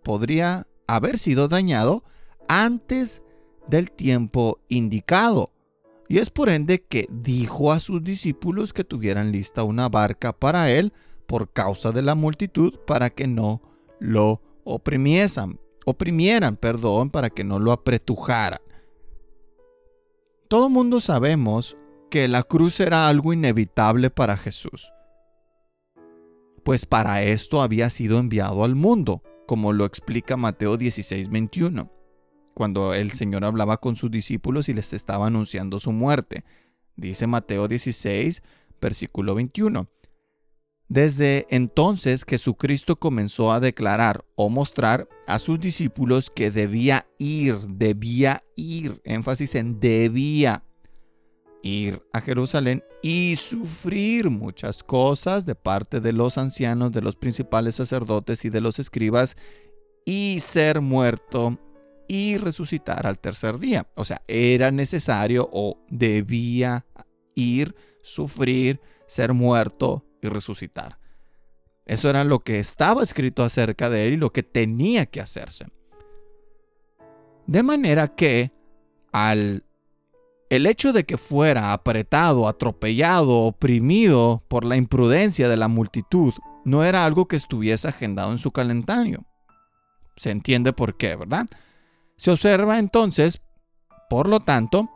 podría 0.02 0.66
haber 0.86 1.18
sido 1.18 1.48
dañado 1.48 2.02
antes 2.48 3.22
del 3.68 3.92
tiempo 3.92 4.58
indicado. 4.68 5.52
Y 6.08 6.18
es 6.18 6.30
por 6.30 6.48
ende 6.48 6.82
que 6.82 7.06
dijo 7.10 7.72
a 7.72 7.80
sus 7.80 8.02
discípulos 8.02 8.72
que 8.72 8.84
tuvieran 8.84 9.32
lista 9.32 9.64
una 9.64 9.90
barca 9.90 10.32
para 10.32 10.70
él 10.70 10.94
por 11.26 11.52
causa 11.52 11.92
de 11.92 12.02
la 12.02 12.14
multitud 12.14 12.78
para 12.86 13.10
que 13.10 13.26
no 13.26 13.62
lo 14.00 14.40
oprimiesen 14.64 15.60
oprimieran, 15.84 16.56
perdón, 16.56 17.10
para 17.10 17.30
que 17.30 17.44
no 17.44 17.58
lo 17.58 17.72
apretujaran. 17.72 18.60
Todo 20.48 20.68
mundo 20.68 21.00
sabemos 21.00 21.76
que 22.10 22.28
la 22.28 22.42
cruz 22.42 22.78
era 22.80 23.08
algo 23.08 23.32
inevitable 23.32 24.10
para 24.10 24.36
Jesús, 24.36 24.92
pues 26.62 26.84
para 26.84 27.22
esto 27.22 27.62
había 27.62 27.88
sido 27.90 28.18
enviado 28.18 28.64
al 28.64 28.74
mundo, 28.74 29.22
como 29.46 29.72
lo 29.72 29.84
explica 29.84 30.36
Mateo 30.36 30.76
16, 30.76 31.30
21, 31.30 31.90
cuando 32.54 32.94
el 32.94 33.12
Señor 33.12 33.44
hablaba 33.44 33.78
con 33.78 33.96
sus 33.96 34.10
discípulos 34.10 34.68
y 34.68 34.74
les 34.74 34.92
estaba 34.92 35.26
anunciando 35.26 35.80
su 35.80 35.90
muerte. 35.90 36.44
Dice 36.96 37.26
Mateo 37.26 37.66
16, 37.66 38.42
versículo 38.80 39.34
21. 39.34 39.88
Desde 40.92 41.46
entonces 41.48 42.22
Jesucristo 42.28 42.96
comenzó 42.96 43.50
a 43.50 43.60
declarar 43.60 44.26
o 44.34 44.50
mostrar 44.50 45.08
a 45.26 45.38
sus 45.38 45.58
discípulos 45.58 46.28
que 46.28 46.50
debía 46.50 47.06
ir, 47.18 47.58
debía 47.60 48.44
ir, 48.56 49.00
énfasis 49.04 49.54
en 49.54 49.80
debía 49.80 50.64
ir 51.62 52.02
a 52.12 52.20
Jerusalén 52.20 52.84
y 53.02 53.36
sufrir 53.36 54.28
muchas 54.28 54.82
cosas 54.82 55.46
de 55.46 55.54
parte 55.54 56.00
de 56.00 56.12
los 56.12 56.36
ancianos, 56.36 56.92
de 56.92 57.00
los 57.00 57.16
principales 57.16 57.76
sacerdotes 57.76 58.44
y 58.44 58.50
de 58.50 58.60
los 58.60 58.78
escribas 58.78 59.38
y 60.04 60.40
ser 60.40 60.82
muerto 60.82 61.58
y 62.06 62.36
resucitar 62.36 63.06
al 63.06 63.18
tercer 63.18 63.58
día. 63.58 63.88
O 63.94 64.04
sea, 64.04 64.20
era 64.28 64.70
necesario 64.70 65.48
o 65.54 65.78
debía 65.88 66.84
ir, 67.34 67.74
sufrir, 68.02 68.78
ser 69.06 69.32
muerto 69.32 70.04
y 70.22 70.28
resucitar. 70.28 70.98
Eso 71.84 72.08
era 72.08 72.24
lo 72.24 72.38
que 72.38 72.58
estaba 72.58 73.02
escrito 73.02 73.42
acerca 73.42 73.90
de 73.90 74.06
él 74.06 74.14
y 74.14 74.16
lo 74.16 74.32
que 74.32 74.42
tenía 74.42 75.04
que 75.06 75.20
hacerse. 75.20 75.66
De 77.46 77.62
manera 77.62 78.08
que 78.08 78.52
al 79.12 79.64
el 80.52 80.66
hecho 80.66 80.92
de 80.92 81.04
que 81.04 81.16
fuera 81.16 81.72
apretado, 81.72 82.46
atropellado, 82.46 83.40
oprimido 83.40 84.44
por 84.48 84.66
la 84.66 84.76
imprudencia 84.76 85.48
de 85.48 85.56
la 85.56 85.66
multitud 85.66 86.34
no 86.66 86.84
era 86.84 87.06
algo 87.06 87.26
que 87.26 87.36
estuviese 87.36 87.88
agendado 87.88 88.32
en 88.32 88.38
su 88.38 88.50
calendario. 88.50 89.24
Se 90.18 90.30
entiende 90.30 90.74
por 90.74 90.98
qué, 90.98 91.16
¿verdad? 91.16 91.46
Se 92.16 92.30
observa 92.30 92.78
entonces, 92.78 93.40
por 94.10 94.28
lo 94.28 94.40
tanto, 94.40 94.90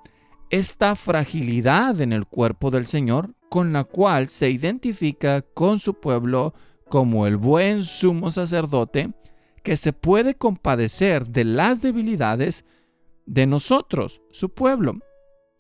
esta 0.50 0.94
fragilidad 0.94 2.02
en 2.02 2.12
el 2.12 2.26
cuerpo 2.26 2.70
del 2.70 2.86
Señor 2.86 3.35
con 3.48 3.72
la 3.72 3.84
cual 3.84 4.28
se 4.28 4.50
identifica 4.50 5.42
con 5.42 5.78
su 5.78 5.94
pueblo 5.94 6.54
como 6.88 7.26
el 7.26 7.36
buen 7.36 7.84
sumo 7.84 8.30
sacerdote 8.30 9.12
que 9.62 9.76
se 9.76 9.92
puede 9.92 10.34
compadecer 10.34 11.26
de 11.26 11.44
las 11.44 11.82
debilidades 11.82 12.64
de 13.26 13.46
nosotros, 13.46 14.22
su 14.30 14.50
pueblo, 14.50 14.98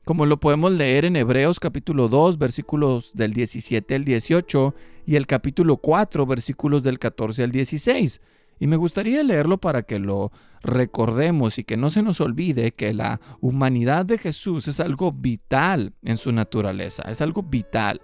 como 0.04 0.24
lo 0.24 0.38
podemos 0.38 0.70
leer 0.70 1.04
en 1.04 1.16
Hebreos 1.16 1.58
capítulo 1.58 2.08
2 2.08 2.38
versículos 2.38 3.10
del 3.14 3.32
17 3.32 3.96
al 3.96 4.04
18 4.04 4.74
y 5.04 5.16
el 5.16 5.26
capítulo 5.26 5.78
4 5.78 6.24
versículos 6.26 6.84
del 6.84 7.00
14 7.00 7.42
al 7.42 7.50
16. 7.50 8.20
Y 8.60 8.68
me 8.68 8.76
gustaría 8.76 9.22
leerlo 9.24 9.58
para 9.58 9.82
que 9.82 9.98
lo 9.98 10.30
recordemos 10.66 11.58
y 11.58 11.64
que 11.64 11.76
no 11.76 11.90
se 11.90 12.02
nos 12.02 12.20
olvide 12.20 12.72
que 12.72 12.92
la 12.92 13.20
humanidad 13.40 14.04
de 14.04 14.18
Jesús 14.18 14.68
es 14.68 14.80
algo 14.80 15.12
vital 15.12 15.94
en 16.02 16.18
su 16.18 16.32
naturaleza, 16.32 17.02
es 17.04 17.20
algo 17.20 17.42
vital. 17.42 18.02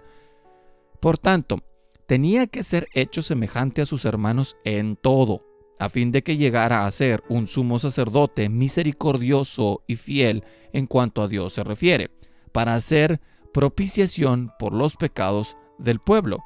Por 0.99 1.17
tanto, 1.17 1.59
tenía 2.07 2.47
que 2.47 2.63
ser 2.63 2.87
hecho 2.93 3.21
semejante 3.21 3.81
a 3.81 3.85
sus 3.85 4.05
hermanos 4.05 4.57
en 4.63 4.95
todo, 4.95 5.45
a 5.79 5.89
fin 5.89 6.11
de 6.11 6.23
que 6.23 6.37
llegara 6.37 6.85
a 6.85 6.91
ser 6.91 7.23
un 7.29 7.47
sumo 7.47 7.79
sacerdote 7.79 8.49
misericordioso 8.49 9.83
y 9.87 9.97
fiel 9.97 10.43
en 10.71 10.87
cuanto 10.87 11.21
a 11.21 11.27
Dios 11.27 11.53
se 11.53 11.63
refiere, 11.63 12.09
para 12.51 12.75
hacer 12.75 13.21
propiciación 13.53 14.51
por 14.57 14.73
los 14.73 14.95
pecados 14.95 15.57
del 15.77 15.99
pueblo 15.99 16.39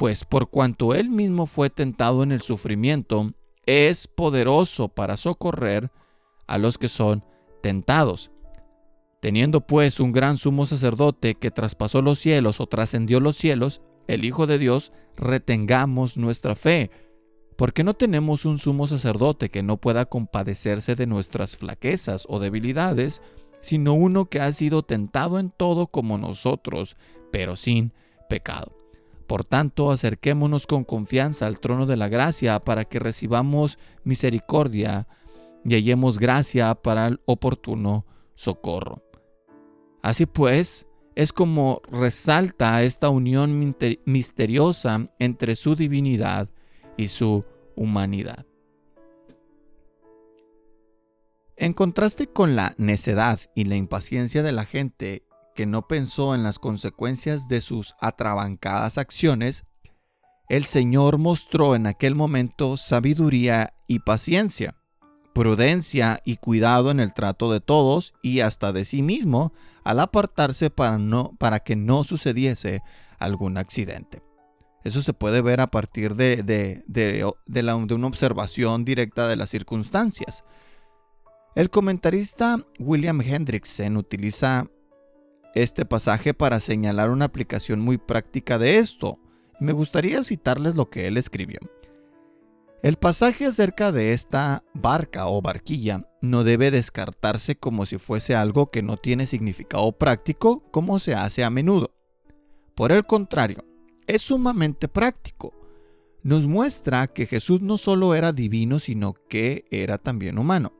pues 0.00 0.24
por 0.24 0.48
cuanto 0.48 0.94
él 0.94 1.10
mismo 1.10 1.44
fue 1.44 1.68
tentado 1.68 2.22
en 2.22 2.32
el 2.32 2.40
sufrimiento, 2.40 3.34
es 3.66 4.08
poderoso 4.08 4.88
para 4.88 5.16
socorrer 5.16 5.90
a 6.46 6.58
los 6.58 6.78
que 6.78 6.88
son 6.88 7.24
tentados. 7.62 8.30
Teniendo 9.20 9.60
pues 9.60 10.00
un 10.00 10.12
gran 10.12 10.38
sumo 10.38 10.66
sacerdote 10.66 11.34
que 11.34 11.50
traspasó 11.50 12.02
los 12.02 12.18
cielos 12.18 12.60
o 12.60 12.66
trascendió 12.66 13.20
los 13.20 13.36
cielos, 13.36 13.82
el 14.08 14.24
Hijo 14.24 14.46
de 14.46 14.58
Dios, 14.58 14.92
retengamos 15.16 16.16
nuestra 16.16 16.54
fe. 16.56 16.90
porque 17.56 17.84
no 17.84 17.92
tenemos 17.92 18.46
un 18.46 18.56
sumo 18.56 18.86
sacerdote 18.86 19.50
que 19.50 19.62
no 19.62 19.76
pueda 19.76 20.06
compadecerse 20.06 20.94
de 20.94 21.06
nuestras 21.06 21.58
flaquezas 21.58 22.24
o 22.30 22.38
debilidades, 22.38 23.20
sino 23.60 23.92
uno 23.92 24.30
que 24.30 24.40
ha 24.40 24.50
sido 24.52 24.82
tentado 24.82 25.38
en 25.38 25.50
todo 25.50 25.86
como 25.86 26.16
nosotros, 26.16 26.96
pero 27.30 27.56
sin 27.56 27.92
pecado? 28.30 28.79
Por 29.30 29.44
tanto, 29.44 29.92
acerquémonos 29.92 30.66
con 30.66 30.82
confianza 30.82 31.46
al 31.46 31.60
trono 31.60 31.86
de 31.86 31.96
la 31.96 32.08
gracia 32.08 32.58
para 32.58 32.84
que 32.84 32.98
recibamos 32.98 33.78
misericordia 34.02 35.06
y 35.64 35.76
hallemos 35.76 36.18
gracia 36.18 36.74
para 36.74 37.06
el 37.06 37.20
oportuno 37.26 38.04
socorro. 38.34 39.04
Así 40.02 40.26
pues, 40.26 40.88
es 41.14 41.32
como 41.32 41.80
resalta 41.92 42.82
esta 42.82 43.08
unión 43.08 43.76
misteriosa 44.04 45.08
entre 45.20 45.54
su 45.54 45.76
divinidad 45.76 46.48
y 46.96 47.06
su 47.06 47.44
humanidad. 47.76 48.46
En 51.54 51.72
contraste 51.72 52.26
con 52.26 52.56
la 52.56 52.74
necedad 52.78 53.38
y 53.54 53.62
la 53.62 53.76
impaciencia 53.76 54.42
de 54.42 54.50
la 54.50 54.64
gente 54.64 55.22
que 55.60 55.66
no 55.66 55.86
pensó 55.86 56.34
en 56.34 56.42
las 56.42 56.58
consecuencias 56.58 57.46
de 57.46 57.60
sus 57.60 57.94
atrabancadas 58.00 58.96
acciones, 58.96 59.64
el 60.48 60.64
Señor 60.64 61.18
mostró 61.18 61.74
en 61.74 61.86
aquel 61.86 62.14
momento 62.14 62.78
sabiduría 62.78 63.74
y 63.86 63.98
paciencia, 63.98 64.76
prudencia 65.34 66.18
y 66.24 66.36
cuidado 66.36 66.90
en 66.90 66.98
el 66.98 67.12
trato 67.12 67.52
de 67.52 67.60
todos 67.60 68.14
y 68.22 68.40
hasta 68.40 68.72
de 68.72 68.86
sí 68.86 69.02
mismo 69.02 69.52
al 69.84 70.00
apartarse 70.00 70.70
para, 70.70 70.96
no, 70.96 71.36
para 71.38 71.60
que 71.60 71.76
no 71.76 72.04
sucediese 72.04 72.80
algún 73.18 73.58
accidente. 73.58 74.22
Eso 74.82 75.02
se 75.02 75.12
puede 75.12 75.42
ver 75.42 75.60
a 75.60 75.70
partir 75.70 76.14
de, 76.14 76.42
de, 76.42 76.82
de, 76.86 77.30
de 77.44 77.94
una 77.94 78.06
observación 78.06 78.86
directa 78.86 79.28
de 79.28 79.36
las 79.36 79.50
circunstancias. 79.50 80.42
El 81.54 81.68
comentarista 81.68 82.64
William 82.78 83.20
Hendrickson 83.20 83.98
utiliza 83.98 84.70
este 85.54 85.84
pasaje 85.84 86.34
para 86.34 86.60
señalar 86.60 87.10
una 87.10 87.26
aplicación 87.26 87.80
muy 87.80 87.98
práctica 87.98 88.58
de 88.58 88.78
esto. 88.78 89.18
Me 89.58 89.72
gustaría 89.72 90.24
citarles 90.24 90.74
lo 90.74 90.90
que 90.90 91.06
él 91.06 91.16
escribió. 91.16 91.58
El 92.82 92.96
pasaje 92.96 93.44
acerca 93.44 93.92
de 93.92 94.14
esta 94.14 94.64
barca 94.72 95.26
o 95.26 95.42
barquilla 95.42 96.06
no 96.22 96.44
debe 96.44 96.70
descartarse 96.70 97.56
como 97.56 97.84
si 97.84 97.98
fuese 97.98 98.34
algo 98.34 98.70
que 98.70 98.82
no 98.82 98.96
tiene 98.96 99.26
significado 99.26 99.92
práctico 99.92 100.62
como 100.70 100.98
se 100.98 101.14
hace 101.14 101.44
a 101.44 101.50
menudo. 101.50 101.94
Por 102.74 102.92
el 102.92 103.04
contrario, 103.04 103.64
es 104.06 104.22
sumamente 104.22 104.88
práctico. 104.88 105.54
Nos 106.22 106.46
muestra 106.46 107.06
que 107.06 107.26
Jesús 107.26 107.60
no 107.60 107.76
solo 107.76 108.14
era 108.14 108.32
divino, 108.32 108.78
sino 108.78 109.14
que 109.28 109.66
era 109.70 109.98
también 109.98 110.38
humano. 110.38 110.72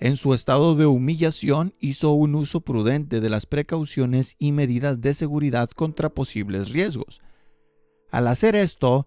En 0.00 0.16
su 0.16 0.32
estado 0.32 0.76
de 0.76 0.86
humillación 0.86 1.74
hizo 1.78 2.12
un 2.12 2.34
uso 2.34 2.62
prudente 2.62 3.20
de 3.20 3.28
las 3.28 3.44
precauciones 3.44 4.34
y 4.38 4.50
medidas 4.50 5.02
de 5.02 5.12
seguridad 5.12 5.68
contra 5.68 6.08
posibles 6.08 6.72
riesgos. 6.72 7.20
Al 8.10 8.26
hacer 8.28 8.56
esto, 8.56 9.06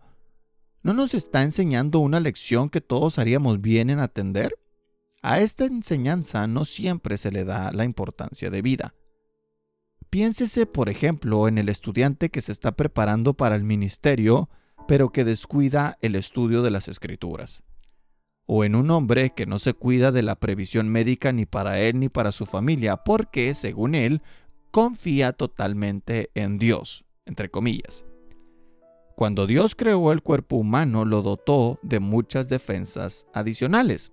¿no 0.84 0.94
nos 0.94 1.16
está 1.16 1.42
enseñando 1.42 1.98
una 1.98 2.20
lección 2.20 2.70
que 2.70 2.80
todos 2.80 3.18
haríamos 3.18 3.60
bien 3.60 3.90
en 3.90 4.00
atender? 4.00 4.54
A 5.24 5.40
esta 5.40 5.66
enseñanza 5.66 6.46
no 6.46 6.64
siempre 6.64 7.18
se 7.18 7.32
le 7.32 7.44
da 7.44 7.72
la 7.72 7.86
importancia 7.86 8.52
de 8.52 8.62
vida. 8.62 8.94
Piénsese, 10.12 10.68
por 10.68 10.90
ejemplo, 10.90 11.48
en 11.48 11.58
el 11.58 11.70
estudiante 11.70 12.30
que 12.30 12.42
se 12.42 12.52
está 12.52 12.74
preparando 12.74 13.34
para 13.34 13.56
el 13.56 13.64
ministerio, 13.64 14.48
pero 14.88 15.12
que 15.12 15.26
descuida 15.26 15.98
el 16.02 16.14
estudio 16.14 16.62
de 16.62 16.70
las 16.70 16.88
escrituras 16.88 17.64
o 18.46 18.64
en 18.64 18.76
un 18.76 18.92
hombre 18.92 19.32
que 19.32 19.46
no 19.46 19.60
se 19.60 19.74
cuida 19.74 20.12
de 20.12 20.22
la 20.22 20.36
previsión 20.36 20.90
médica 20.90 21.32
ni 21.32 21.46
para 21.46 21.80
él 21.80 22.00
ni 22.00 22.10
para 22.10 22.32
su 22.32 22.46
familia, 22.46 22.98
porque, 22.98 23.54
según 23.56 23.96
él, 23.96 24.22
confía 24.72 25.34
totalmente 25.34 26.30
en 26.34 26.58
Dios, 26.58 27.06
entre 27.26 27.50
comillas. 27.50 28.06
Cuando 29.16 29.46
Dios 29.46 29.76
creó 29.76 30.12
el 30.12 30.24
cuerpo 30.24 30.56
humano, 30.56 31.06
lo 31.06 31.22
dotó 31.22 31.80
de 31.84 32.00
muchas 32.00 32.50
defensas 32.50 33.28
adicionales. 33.34 34.12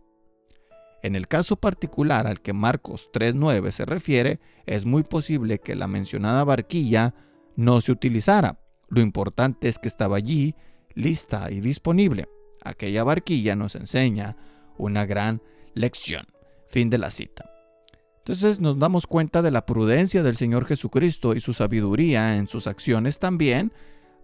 En 1.03 1.17
el 1.17 1.27
caso 1.27 1.57
particular 1.57 2.27
al 2.27 2.43
que 2.43 2.53
Marcos 2.53 3.09
3.9 3.13 3.71
se 3.71 3.87
refiere, 3.87 4.41
es 4.67 4.85
muy 4.85 5.03
posible 5.03 5.59
que 5.59 5.75
la 5.75 5.89
mencionada 5.89 6.45
barquilla 6.45 7.15
no 7.57 7.81
se 7.81 7.93
utilizara. 7.93 8.61
Lo 8.89 9.01
importante 9.01 9.69
es 9.69 9.79
que 9.79 9.89
estaba 9.89 10.17
allí, 10.17 10.55
lista 10.95 11.51
y 11.51 11.61
disponible. 11.61 12.29
Aquella 12.63 13.05
barquilla 13.05 13.57
nos 13.57 13.75
enseña 13.75 14.37
una 14.77 15.07
gran 15.07 15.43
lección. 15.75 16.27
Fin 16.69 16.91
de 16.91 16.99
la 16.99 17.11
cita. 17.11 17.51
Entonces 18.19 18.61
nos 18.61 18.79
damos 18.79 19.07
cuenta 19.07 19.43
de 19.43 19.51
la 19.51 19.67
prudencia 19.67 20.23
del 20.23 20.37
Señor 20.37 20.67
Jesucristo 20.67 21.35
y 21.35 21.41
su 21.41 21.53
sabiduría 21.53 22.37
en 22.37 22.49
sus 22.49 22.67
acciones 22.67 23.19
también 23.19 23.73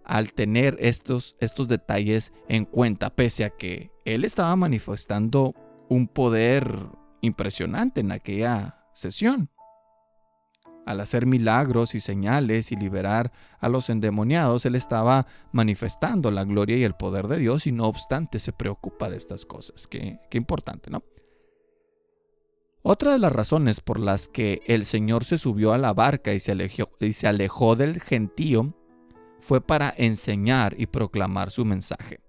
al 0.05 0.33
tener 0.33 0.77
estos, 0.79 1.35
estos 1.41 1.67
detalles 1.67 2.31
en 2.47 2.63
cuenta, 2.63 3.09
pese 3.09 3.43
a 3.43 3.49
que 3.49 3.91
él 4.05 4.23
estaba 4.23 4.55
manifestando 4.55 5.53
un 5.89 6.07
poder 6.07 6.87
impresionante 7.21 7.99
en 7.99 8.13
aquella 8.13 8.85
sesión. 8.93 9.49
Al 10.87 11.01
hacer 11.01 11.25
milagros 11.25 11.95
y 11.95 11.99
señales 11.99 12.71
y 12.71 12.77
liberar 12.77 13.33
a 13.59 13.67
los 13.67 13.89
endemoniados, 13.89 14.65
él 14.65 14.75
estaba 14.75 15.27
manifestando 15.51 16.31
la 16.31 16.45
gloria 16.45 16.77
y 16.77 16.83
el 16.83 16.95
poder 16.95 17.27
de 17.27 17.37
Dios 17.37 17.67
y 17.67 17.73
no 17.73 17.85
obstante 17.87 18.39
se 18.39 18.53
preocupa 18.53 19.09
de 19.09 19.17
estas 19.17 19.45
cosas. 19.45 19.85
Qué, 19.85 20.19
qué 20.29 20.37
importante, 20.37 20.89
¿no? 20.89 21.03
Otra 22.83 23.11
de 23.11 23.19
las 23.19 23.33
razones 23.33 23.81
por 23.81 23.99
las 23.99 24.29
que 24.29 24.61
el 24.65 24.85
Señor 24.85 25.25
se 25.25 25.37
subió 25.37 25.73
a 25.73 25.77
la 25.77 25.93
barca 25.93 26.33
y 26.33 26.39
se 26.39 26.53
alejó, 26.53 26.89
y 27.01 27.11
se 27.11 27.27
alejó 27.27 27.75
del 27.75 27.99
gentío 27.99 28.73
fue 29.41 29.59
para 29.59 29.93
enseñar 29.97 30.73
y 30.77 30.85
proclamar 30.87 31.51
su 31.51 31.65
mensaje. 31.65 32.21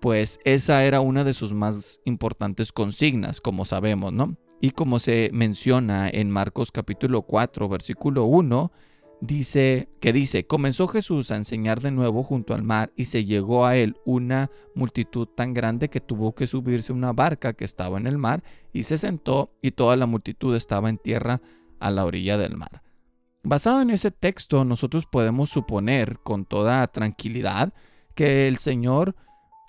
Pues 0.00 0.40
esa 0.44 0.84
era 0.84 1.00
una 1.00 1.22
de 1.22 1.34
sus 1.34 1.52
más 1.52 2.00
importantes 2.04 2.72
consignas, 2.72 3.40
como 3.40 3.64
sabemos, 3.64 4.12
¿no? 4.12 4.36
Y 4.60 4.72
como 4.72 4.98
se 4.98 5.30
menciona 5.32 6.08
en 6.08 6.30
Marcos 6.30 6.70
capítulo 6.70 7.22
4, 7.22 7.68
versículo 7.68 8.24
1, 8.24 8.70
dice 9.22 9.88
que 10.00 10.12
dice, 10.12 10.46
comenzó 10.46 10.86
Jesús 10.86 11.30
a 11.30 11.36
enseñar 11.36 11.80
de 11.80 11.90
nuevo 11.90 12.22
junto 12.22 12.52
al 12.54 12.62
mar 12.62 12.92
y 12.94 13.06
se 13.06 13.24
llegó 13.24 13.64
a 13.64 13.76
él 13.76 13.96
una 14.04 14.50
multitud 14.74 15.26
tan 15.28 15.54
grande 15.54 15.88
que 15.88 16.00
tuvo 16.00 16.34
que 16.34 16.46
subirse 16.46 16.92
una 16.92 17.12
barca 17.12 17.54
que 17.54 17.64
estaba 17.64 17.98
en 17.98 18.06
el 18.06 18.18
mar 18.18 18.42
y 18.72 18.82
se 18.82 18.98
sentó 18.98 19.50
y 19.62 19.70
toda 19.70 19.96
la 19.96 20.06
multitud 20.06 20.54
estaba 20.54 20.90
en 20.90 20.98
tierra 20.98 21.40
a 21.78 21.90
la 21.90 22.04
orilla 22.04 22.36
del 22.36 22.56
mar. 22.56 22.82
Basado 23.42 23.80
en 23.80 23.88
ese 23.88 24.10
texto, 24.10 24.66
nosotros 24.66 25.06
podemos 25.06 25.48
suponer 25.48 26.18
con 26.22 26.44
toda 26.44 26.86
tranquilidad 26.88 27.72
que 28.14 28.46
el 28.46 28.58
Señor 28.58 29.16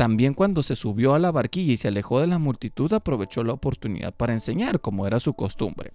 también 0.01 0.33
cuando 0.33 0.63
se 0.63 0.75
subió 0.75 1.13
a 1.13 1.19
la 1.19 1.31
barquilla 1.31 1.73
y 1.73 1.77
se 1.77 1.89
alejó 1.89 2.21
de 2.21 2.25
la 2.25 2.39
multitud 2.39 2.91
aprovechó 2.91 3.43
la 3.43 3.53
oportunidad 3.53 4.11
para 4.11 4.33
enseñar 4.33 4.81
como 4.81 5.05
era 5.05 5.19
su 5.19 5.35
costumbre. 5.35 5.93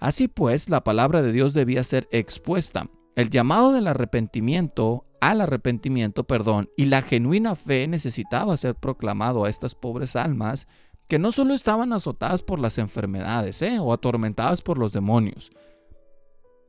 Así 0.00 0.26
pues, 0.26 0.68
la 0.68 0.82
palabra 0.82 1.22
de 1.22 1.30
Dios 1.30 1.54
debía 1.54 1.84
ser 1.84 2.08
expuesta. 2.10 2.90
El 3.14 3.30
llamado 3.30 3.72
del 3.72 3.86
arrepentimiento 3.86 5.06
al 5.20 5.40
arrepentimiento, 5.40 6.24
perdón, 6.24 6.68
y 6.76 6.86
la 6.86 7.00
genuina 7.00 7.54
fe 7.54 7.86
necesitaba 7.86 8.56
ser 8.56 8.74
proclamado 8.74 9.44
a 9.44 9.50
estas 9.50 9.76
pobres 9.76 10.16
almas 10.16 10.66
que 11.06 11.20
no 11.20 11.30
solo 11.30 11.54
estaban 11.54 11.92
azotadas 11.92 12.42
por 12.42 12.58
las 12.58 12.76
enfermedades 12.76 13.62
¿eh? 13.62 13.78
o 13.78 13.92
atormentadas 13.92 14.62
por 14.62 14.78
los 14.78 14.92
demonios, 14.92 15.52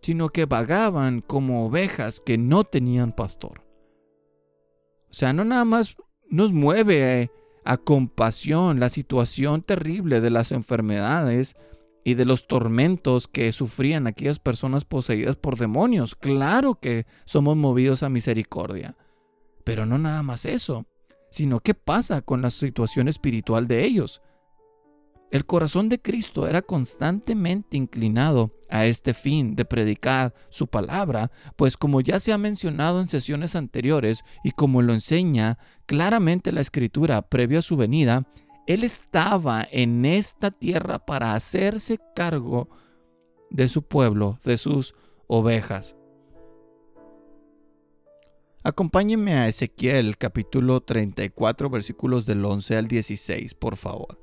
sino 0.04 0.30
que 0.30 0.46
vagaban 0.46 1.22
como 1.22 1.66
ovejas 1.66 2.22
que 2.22 2.38
no 2.38 2.64
tenían 2.64 3.12
pastor. 3.12 3.64
O 5.10 5.14
sea, 5.14 5.34
no 5.34 5.44
nada 5.44 5.66
más 5.66 5.98
nos 6.30 6.54
mueve 6.54 7.22
eh, 7.22 7.32
a 7.64 7.78
compasión 7.78 8.80
la 8.80 8.90
situación 8.90 9.62
terrible 9.62 10.22
de 10.22 10.30
las 10.30 10.52
enfermedades, 10.52 11.56
y 12.08 12.14
de 12.14 12.24
los 12.24 12.48
tormentos 12.48 13.28
que 13.28 13.52
sufrían 13.52 14.08
aquellas 14.08 14.40
personas 14.40 14.86
poseídas 14.86 15.36
por 15.36 15.58
demonios. 15.58 16.16
Claro 16.16 16.76
que 16.76 17.06
somos 17.26 17.58
movidos 17.58 18.02
a 18.02 18.08
misericordia. 18.08 18.96
Pero 19.66 19.86
no 19.86 19.98
nada 19.98 20.24
más 20.24 20.46
eso, 20.46 20.86
sino 21.32 21.60
qué 21.60 21.74
pasa 21.74 22.22
con 22.22 22.42
la 22.42 22.50
situación 22.50 23.10
espiritual 23.10 23.68
de 23.68 23.84
ellos. 23.84 24.22
El 25.32 25.46
corazón 25.46 25.90
de 25.90 26.00
Cristo 26.00 26.48
era 26.48 26.62
constantemente 26.62 27.76
inclinado 27.76 28.54
a 28.70 28.86
este 28.86 29.14
fin 29.14 29.56
de 29.56 29.66
predicar 29.66 30.34
su 30.50 30.68
palabra, 30.68 31.32
pues 31.56 31.78
como 31.78 32.02
ya 32.02 32.20
se 32.20 32.34
ha 32.34 32.38
mencionado 32.38 33.02
en 33.02 33.08
sesiones 33.08 33.56
anteriores 33.56 34.24
y 34.44 34.52
como 34.52 34.82
lo 34.82 34.94
enseña 34.94 35.58
claramente 35.86 36.52
la 36.52 36.62
escritura 36.62 37.22
previo 37.22 37.60
a 37.60 37.64
su 37.64 37.78
venida, 37.78 38.28
él 38.68 38.84
estaba 38.84 39.66
en 39.72 40.06
esta 40.06 40.52
tierra 40.52 41.00
para 41.06 41.34
hacerse 41.34 42.00
cargo 42.16 42.70
de 43.50 43.70
su 43.70 43.84
pueblo, 43.84 44.40
de 44.44 44.58
sus 44.58 44.94
ovejas. 45.28 45.96
Acompáñenme 48.64 49.34
a 49.34 49.48
Ezequiel 49.48 50.18
capítulo 50.18 50.82
34 50.82 51.70
versículos 51.70 52.26
del 52.26 52.44
11 52.44 52.76
al 52.76 52.88
16, 52.90 53.54
por 53.54 53.78
favor. 53.78 54.20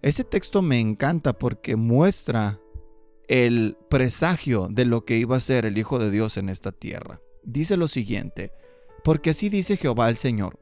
Ese 0.00 0.22
texto 0.22 0.62
me 0.62 0.78
encanta 0.78 1.32
porque 1.32 1.74
muestra 1.74 2.60
el 3.28 3.76
presagio 3.90 4.68
de 4.70 4.86
lo 4.86 5.04
que 5.04 5.18
iba 5.18 5.36
a 5.36 5.40
ser 5.40 5.66
el 5.66 5.76
Hijo 5.76 5.98
de 5.98 6.10
Dios 6.10 6.38
en 6.38 6.48
esta 6.48 6.72
tierra. 6.72 7.20
Dice 7.44 7.76
lo 7.76 7.86
siguiente, 7.86 8.52
porque 9.04 9.30
así 9.30 9.50
dice 9.50 9.76
Jehová 9.76 10.08
el 10.08 10.16
Señor, 10.16 10.58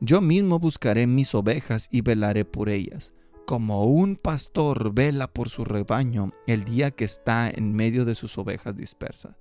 yo 0.00 0.20
mismo 0.20 0.58
buscaré 0.58 1.06
mis 1.06 1.34
ovejas 1.34 1.88
y 1.90 2.02
velaré 2.02 2.44
por 2.44 2.68
ellas, 2.68 3.14
como 3.46 3.86
un 3.86 4.16
pastor 4.16 4.92
vela 4.92 5.32
por 5.32 5.48
su 5.48 5.64
rebaño 5.64 6.32
el 6.46 6.64
día 6.64 6.90
que 6.90 7.04
está 7.04 7.50
en 7.50 7.74
medio 7.74 8.04
de 8.04 8.14
sus 8.14 8.36
ovejas 8.36 8.76
dispersas. 8.76 9.36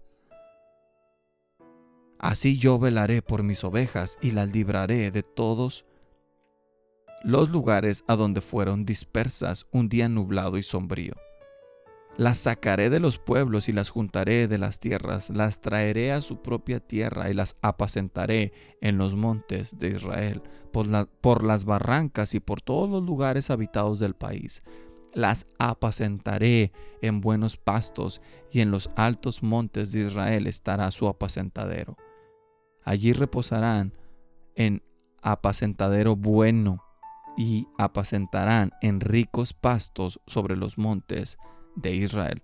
Así 2.19 2.57
yo 2.57 2.77
velaré 2.77 3.21
por 3.21 3.43
mis 3.43 3.63
ovejas 3.63 4.17
y 4.21 4.31
las 4.31 4.51
libraré 4.51 5.11
de 5.11 5.23
todos 5.23 5.85
los 7.23 7.49
lugares 7.49 8.03
a 8.07 8.15
donde 8.15 8.41
fueron 8.41 8.85
dispersas 8.85 9.67
un 9.71 9.89
día 9.89 10.07
nublado 10.07 10.57
y 10.57 10.63
sombrío. 10.63 11.15
Las 12.21 12.37
sacaré 12.37 12.91
de 12.91 12.99
los 12.99 13.17
pueblos 13.17 13.67
y 13.67 13.73
las 13.73 13.89
juntaré 13.89 14.47
de 14.47 14.59
las 14.59 14.79
tierras, 14.79 15.31
las 15.31 15.59
traeré 15.59 16.11
a 16.11 16.21
su 16.21 16.39
propia 16.43 16.79
tierra 16.79 17.31
y 17.31 17.33
las 17.33 17.57
apacentaré 17.63 18.53
en 18.79 18.99
los 18.99 19.15
montes 19.15 19.75
de 19.79 19.87
Israel, 19.87 20.43
por, 20.71 20.85
por, 21.07 21.43
las 21.43 21.65
barrancas 21.65 22.35
y 22.35 22.39
por 22.39 22.61
todos 22.61 22.87
los 22.87 23.01
lugares 23.01 23.49
habitados 23.49 23.97
del 23.97 24.13
país. 24.13 24.61
Las 25.15 25.47
apacentaré 25.57 26.71
en 27.01 27.21
buenos 27.21 27.57
pastos 27.57 28.21
y 28.51 28.61
en 28.61 28.69
los 28.69 28.91
altos 28.95 29.41
montes 29.41 29.91
de 29.91 30.01
Israel 30.05 30.45
estará 30.45 30.91
su 30.91 31.07
apacentadero. 31.07 31.97
Allí 32.83 33.13
reposarán 33.13 33.93
en 34.53 34.83
apacentadero 35.23 36.15
bueno 36.15 36.83
y 37.35 37.67
apacentarán 37.79 38.73
en 38.83 38.99
ricos 38.99 39.55
pastos 39.55 40.21
sobre 40.27 40.55
los 40.55 40.77
montes 40.77 41.39
de 41.75 41.95
Israel. 41.95 42.41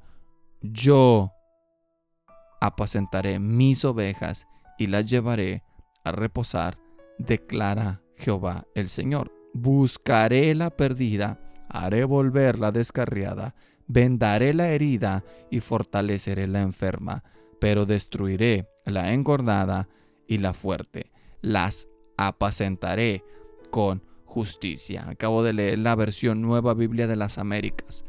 Yo 0.62 1.32
apacentaré 2.60 3.40
mis 3.40 3.86
ovejas 3.86 4.48
y 4.78 4.88
las 4.88 5.10
llevaré 5.10 5.64
a 6.04 6.12
reposar, 6.12 6.78
declara 7.18 8.02
Jehová 8.16 8.66
el 8.76 8.90
Señor. 8.90 9.32
Buscaré 9.54 10.54
la 10.56 10.70
perdida, 10.70 11.40
haré 11.70 12.04
volver 12.04 12.60
la 12.60 12.72
descarriada, 12.72 13.56
vendaré 13.88 14.54
la 14.54 14.70
herida 14.70 15.24
y 15.50 15.60
fortaleceré 15.60 16.48
la 16.48 16.62
enferma, 16.62 17.24
pero 17.60 17.86
destruiré 17.86 18.70
la 18.86 19.14
engordada 19.14 19.90
y 20.28 20.40
la 20.40 20.54
fuerte. 20.54 21.12
Las 21.42 21.88
apacentaré 22.18 23.24
con 23.70 24.04
justicia. 24.26 25.08
Acabo 25.10 25.44
de 25.44 25.54
leer 25.54 25.80
la 25.80 25.96
versión 25.96 26.42
Nueva 26.42 26.74
Biblia 26.74 27.08
de 27.08 27.16
las 27.16 27.38
Américas. 27.38 28.06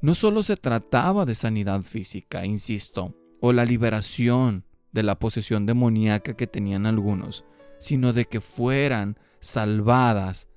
No 0.00 0.14
solo 0.14 0.42
se 0.44 0.56
trataba 0.56 1.24
de 1.24 1.34
sanidad 1.34 1.82
física, 1.82 2.46
insisto, 2.46 3.16
o 3.40 3.52
la 3.52 3.64
liberación 3.64 4.64
de 4.92 5.02
la 5.02 5.18
posesión 5.18 5.66
demoníaca 5.66 6.34
que 6.34 6.46
tenían 6.46 6.86
algunos, 6.86 7.44
sino 7.78 8.12
de 8.12 8.26
que 8.26 8.40
fueran 8.40 9.18
salvadas 9.40 10.48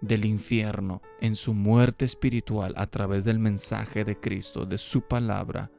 del 0.00 0.24
infierno 0.24 1.02
en 1.20 1.34
su 1.34 1.54
muerte 1.54 2.04
espiritual 2.04 2.74
a 2.76 2.86
través 2.86 3.24
del 3.24 3.38
mensaje 3.38 4.04
de 4.04 4.18
Cristo, 4.18 4.64
de 4.64 4.78
su 4.78 5.02
palabra. 5.02 5.70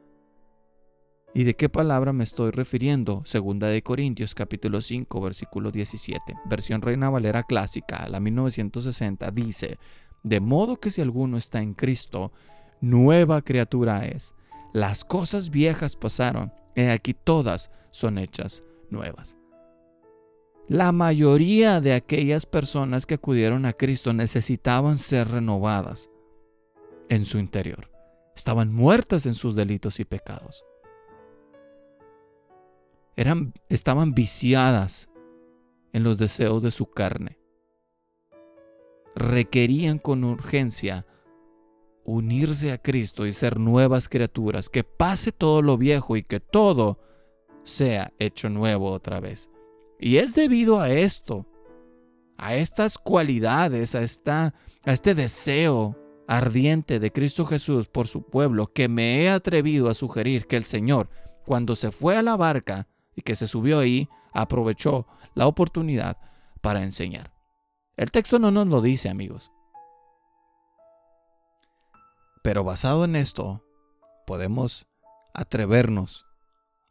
¿Y 1.34 1.44
de 1.44 1.56
qué 1.56 1.68
palabra 1.68 2.12
me 2.12 2.24
estoy 2.24 2.50
refiriendo? 2.50 3.22
Segunda 3.24 3.66
de 3.68 3.82
Corintios 3.82 4.34
capítulo 4.34 4.80
5 4.80 5.20
versículo 5.20 5.70
17, 5.72 6.34
versión 6.46 6.80
Reina 6.80 7.10
Valera 7.10 7.42
clásica, 7.42 8.06
la 8.08 8.20
1960, 8.20 9.30
dice, 9.30 9.78
de 10.22 10.40
modo 10.40 10.76
que 10.76 10.90
si 10.90 11.00
alguno 11.00 11.36
está 11.36 11.60
en 11.60 11.74
Cristo, 11.74 12.32
nueva 12.80 13.42
criatura 13.42 14.06
es. 14.06 14.34
Las 14.72 15.04
cosas 15.04 15.50
viejas 15.50 15.96
pasaron, 15.96 16.52
y 16.74 16.82
aquí 16.82 17.14
todas 17.14 17.70
son 17.90 18.18
hechas 18.18 18.62
nuevas. 18.90 19.36
La 20.68 20.92
mayoría 20.92 21.80
de 21.80 21.92
aquellas 21.92 22.46
personas 22.46 23.04
que 23.04 23.14
acudieron 23.14 23.66
a 23.66 23.74
Cristo 23.74 24.12
necesitaban 24.12 24.96
ser 24.96 25.28
renovadas 25.28 26.10
en 27.08 27.24
su 27.24 27.38
interior. 27.38 27.90
Estaban 28.34 28.72
muertas 28.72 29.26
en 29.26 29.34
sus 29.34 29.54
delitos 29.54 30.00
y 30.00 30.04
pecados. 30.04 30.64
Eran, 33.14 33.52
estaban 33.68 34.12
viciadas 34.12 35.10
en 35.92 36.02
los 36.02 36.18
deseos 36.18 36.62
de 36.62 36.70
su 36.70 36.86
carne. 36.86 37.38
Requerían 39.14 39.98
con 39.98 40.24
urgencia 40.24 41.06
unirse 42.04 42.72
a 42.72 42.78
Cristo 42.78 43.26
y 43.26 43.32
ser 43.32 43.58
nuevas 43.58 44.08
criaturas, 44.08 44.68
que 44.68 44.84
pase 44.84 45.32
todo 45.32 45.62
lo 45.62 45.78
viejo 45.78 46.16
y 46.16 46.22
que 46.22 46.40
todo 46.40 46.98
sea 47.64 48.12
hecho 48.18 48.48
nuevo 48.48 48.90
otra 48.90 49.20
vez. 49.20 49.50
Y 49.98 50.18
es 50.18 50.34
debido 50.34 50.80
a 50.80 50.90
esto, 50.90 51.46
a 52.36 52.54
estas 52.54 52.98
cualidades, 52.98 53.94
a, 53.94 54.02
esta, 54.02 54.54
a 54.84 54.92
este 54.92 55.14
deseo 55.14 55.96
ardiente 56.28 57.00
de 57.00 57.12
Cristo 57.12 57.44
Jesús 57.44 57.88
por 57.88 58.06
su 58.06 58.22
pueblo, 58.22 58.66
que 58.66 58.88
me 58.88 59.22
he 59.22 59.30
atrevido 59.30 59.88
a 59.88 59.94
sugerir 59.94 60.46
que 60.46 60.56
el 60.56 60.64
Señor, 60.64 61.08
cuando 61.44 61.76
se 61.76 61.90
fue 61.90 62.16
a 62.16 62.22
la 62.22 62.36
barca 62.36 62.88
y 63.14 63.22
que 63.22 63.36
se 63.36 63.46
subió 63.46 63.78
ahí, 63.78 64.08
aprovechó 64.32 65.06
la 65.34 65.46
oportunidad 65.46 66.18
para 66.60 66.82
enseñar. 66.82 67.32
El 67.96 68.10
texto 68.10 68.38
no 68.38 68.50
nos 68.50 68.66
lo 68.66 68.80
dice, 68.80 69.08
amigos. 69.08 69.52
Pero 72.44 72.62
basado 72.62 73.06
en 73.06 73.16
esto, 73.16 73.64
podemos 74.26 74.86
atrevernos 75.32 76.26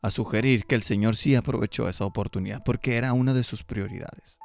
a 0.02 0.10
sugerir 0.10 0.66
que 0.66 0.74
el 0.74 0.82
Señor 0.82 1.16
sí 1.16 1.36
aprovechó 1.36 1.88
esa 1.88 2.06
oportunidad 2.06 2.64
porque 2.66 2.98
era 2.98 3.14
una 3.14 3.36
de 3.36 3.44
sus 3.44 3.64
prioridades. 3.64 4.40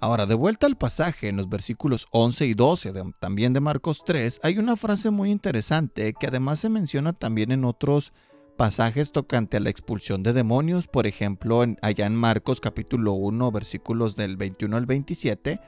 Ahora, 0.00 0.26
de 0.26 0.34
vuelta 0.34 0.66
al 0.66 0.76
pasaje, 0.76 1.28
en 1.28 1.36
los 1.36 1.48
versículos 1.48 2.08
11 2.10 2.46
y 2.46 2.54
12 2.54 2.92
también 3.20 3.52
de 3.52 3.60
Marcos 3.60 4.02
3, 4.04 4.40
hay 4.42 4.58
una 4.58 4.76
frase 4.76 5.10
muy 5.10 5.30
interesante 5.30 6.12
que 6.14 6.26
además 6.26 6.58
se 6.58 6.68
menciona 6.68 7.12
también 7.12 7.52
en 7.52 7.64
otros 7.64 8.12
pasajes 8.56 9.12
tocante 9.12 9.58
a 9.58 9.60
la 9.60 9.70
expulsión 9.70 10.24
de 10.24 10.32
demonios, 10.32 10.88
por 10.88 11.06
ejemplo, 11.06 11.64
allá 11.80 12.06
en 12.06 12.16
Marcos 12.16 12.60
capítulo 12.60 13.12
1, 13.12 13.52
versículos 13.52 14.16
del 14.16 14.36
21 14.36 14.76
al 14.76 14.86
27, 14.86 15.60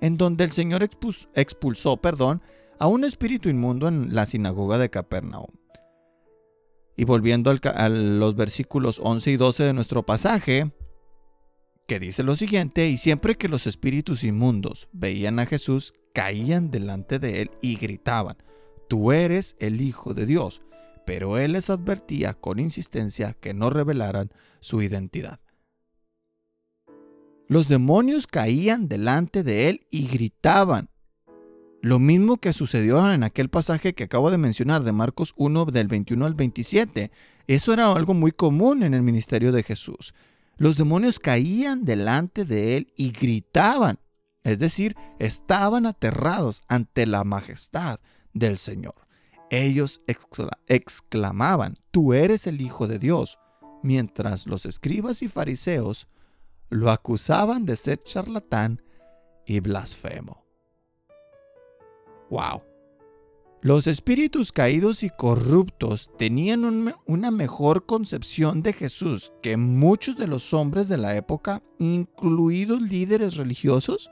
en 0.00 0.16
donde 0.16 0.42
el 0.42 0.50
Señor 0.50 0.82
expulsó, 0.82 1.98
perdón, 1.98 2.42
a 2.78 2.86
un 2.86 3.04
espíritu 3.04 3.48
inmundo 3.48 3.88
en 3.88 4.14
la 4.14 4.26
sinagoga 4.26 4.78
de 4.78 4.90
Capernaum. 4.90 5.52
Y 6.96 7.04
volviendo 7.04 7.50
a 7.50 7.88
los 7.88 8.34
versículos 8.34 9.00
11 9.02 9.30
y 9.30 9.36
12 9.36 9.64
de 9.64 9.72
nuestro 9.72 10.04
pasaje, 10.04 10.72
que 11.86 12.00
dice 12.00 12.22
lo 12.22 12.36
siguiente, 12.36 12.88
y 12.88 12.96
siempre 12.96 13.36
que 13.36 13.48
los 13.48 13.66
espíritus 13.66 14.24
inmundos 14.24 14.88
veían 14.92 15.38
a 15.38 15.46
Jesús, 15.46 15.94
caían 16.12 16.70
delante 16.70 17.18
de 17.18 17.42
él 17.42 17.50
y 17.62 17.76
gritaban, 17.76 18.36
Tú 18.88 19.12
eres 19.12 19.56
el 19.60 19.80
Hijo 19.80 20.14
de 20.14 20.26
Dios 20.26 20.62
pero 21.08 21.38
él 21.38 21.52
les 21.52 21.70
advertía 21.70 22.34
con 22.34 22.58
insistencia 22.58 23.32
que 23.32 23.54
no 23.54 23.70
revelaran 23.70 24.30
su 24.60 24.82
identidad. 24.82 25.40
Los 27.46 27.66
demonios 27.66 28.26
caían 28.26 28.88
delante 28.88 29.42
de 29.42 29.70
él 29.70 29.86
y 29.90 30.06
gritaban. 30.06 30.90
Lo 31.80 32.00
mismo 32.00 32.38
que 32.38 32.52
sucedió 32.52 33.12
en 33.12 33.22
aquel 33.22 33.50
pasaje 33.50 33.94
que 33.94 34.04
acabo 34.04 34.32
de 34.32 34.38
mencionar 34.38 34.82
de 34.82 34.90
Marcos 34.90 35.32
1 35.36 35.66
del 35.66 35.86
21 35.86 36.26
al 36.26 36.34
27. 36.34 37.12
Eso 37.46 37.72
era 37.72 37.92
algo 37.92 38.14
muy 38.14 38.32
común 38.32 38.82
en 38.82 38.94
el 38.94 39.02
ministerio 39.02 39.52
de 39.52 39.62
Jesús. 39.62 40.12
Los 40.56 40.76
demonios 40.76 41.20
caían 41.20 41.84
delante 41.84 42.44
de 42.44 42.76
él 42.76 42.92
y 42.96 43.12
gritaban. 43.12 44.00
Es 44.42 44.58
decir, 44.58 44.96
estaban 45.20 45.86
aterrados 45.86 46.62
ante 46.66 47.06
la 47.06 47.22
majestad 47.22 48.00
del 48.32 48.58
Señor. 48.58 49.06
Ellos 49.50 50.00
exclamaban, 50.66 51.76
Tú 51.92 52.12
eres 52.12 52.48
el 52.48 52.60
Hijo 52.60 52.88
de 52.88 52.98
Dios, 52.98 53.38
mientras 53.84 54.48
los 54.48 54.66
escribas 54.66 55.22
y 55.22 55.28
fariseos 55.28 56.08
lo 56.70 56.90
acusaban 56.90 57.64
de 57.66 57.76
ser 57.76 58.02
charlatán 58.02 58.82
y 59.46 59.60
blasfemo. 59.60 60.47
¡Wow! 62.30 62.62
Los 63.60 63.88
espíritus 63.88 64.52
caídos 64.52 65.02
y 65.02 65.10
corruptos 65.10 66.10
tenían 66.16 66.94
una 67.06 67.30
mejor 67.32 67.86
concepción 67.86 68.62
de 68.62 68.72
Jesús 68.72 69.32
que 69.42 69.56
muchos 69.56 70.16
de 70.16 70.28
los 70.28 70.54
hombres 70.54 70.86
de 70.86 70.96
la 70.96 71.16
época, 71.16 71.60
incluidos 71.78 72.80
líderes 72.80 73.36
religiosos. 73.36 74.10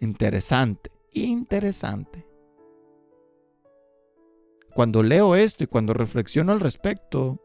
Interesante, 0.00 0.90
interesante. 1.12 2.26
Cuando 4.74 5.04
leo 5.04 5.36
esto 5.36 5.62
y 5.62 5.68
cuando 5.68 5.94
reflexiono 5.94 6.52
al 6.52 6.60
respecto, 6.60 7.40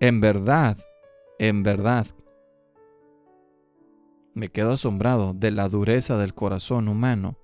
en 0.00 0.20
verdad, 0.20 0.76
en 1.38 1.62
verdad, 1.62 2.06
me 4.40 4.48
quedo 4.48 4.72
asombrado 4.72 5.34
de 5.34 5.50
la 5.50 5.68
dureza 5.68 6.16
del 6.16 6.34
corazón 6.34 6.88
humano 6.88 7.36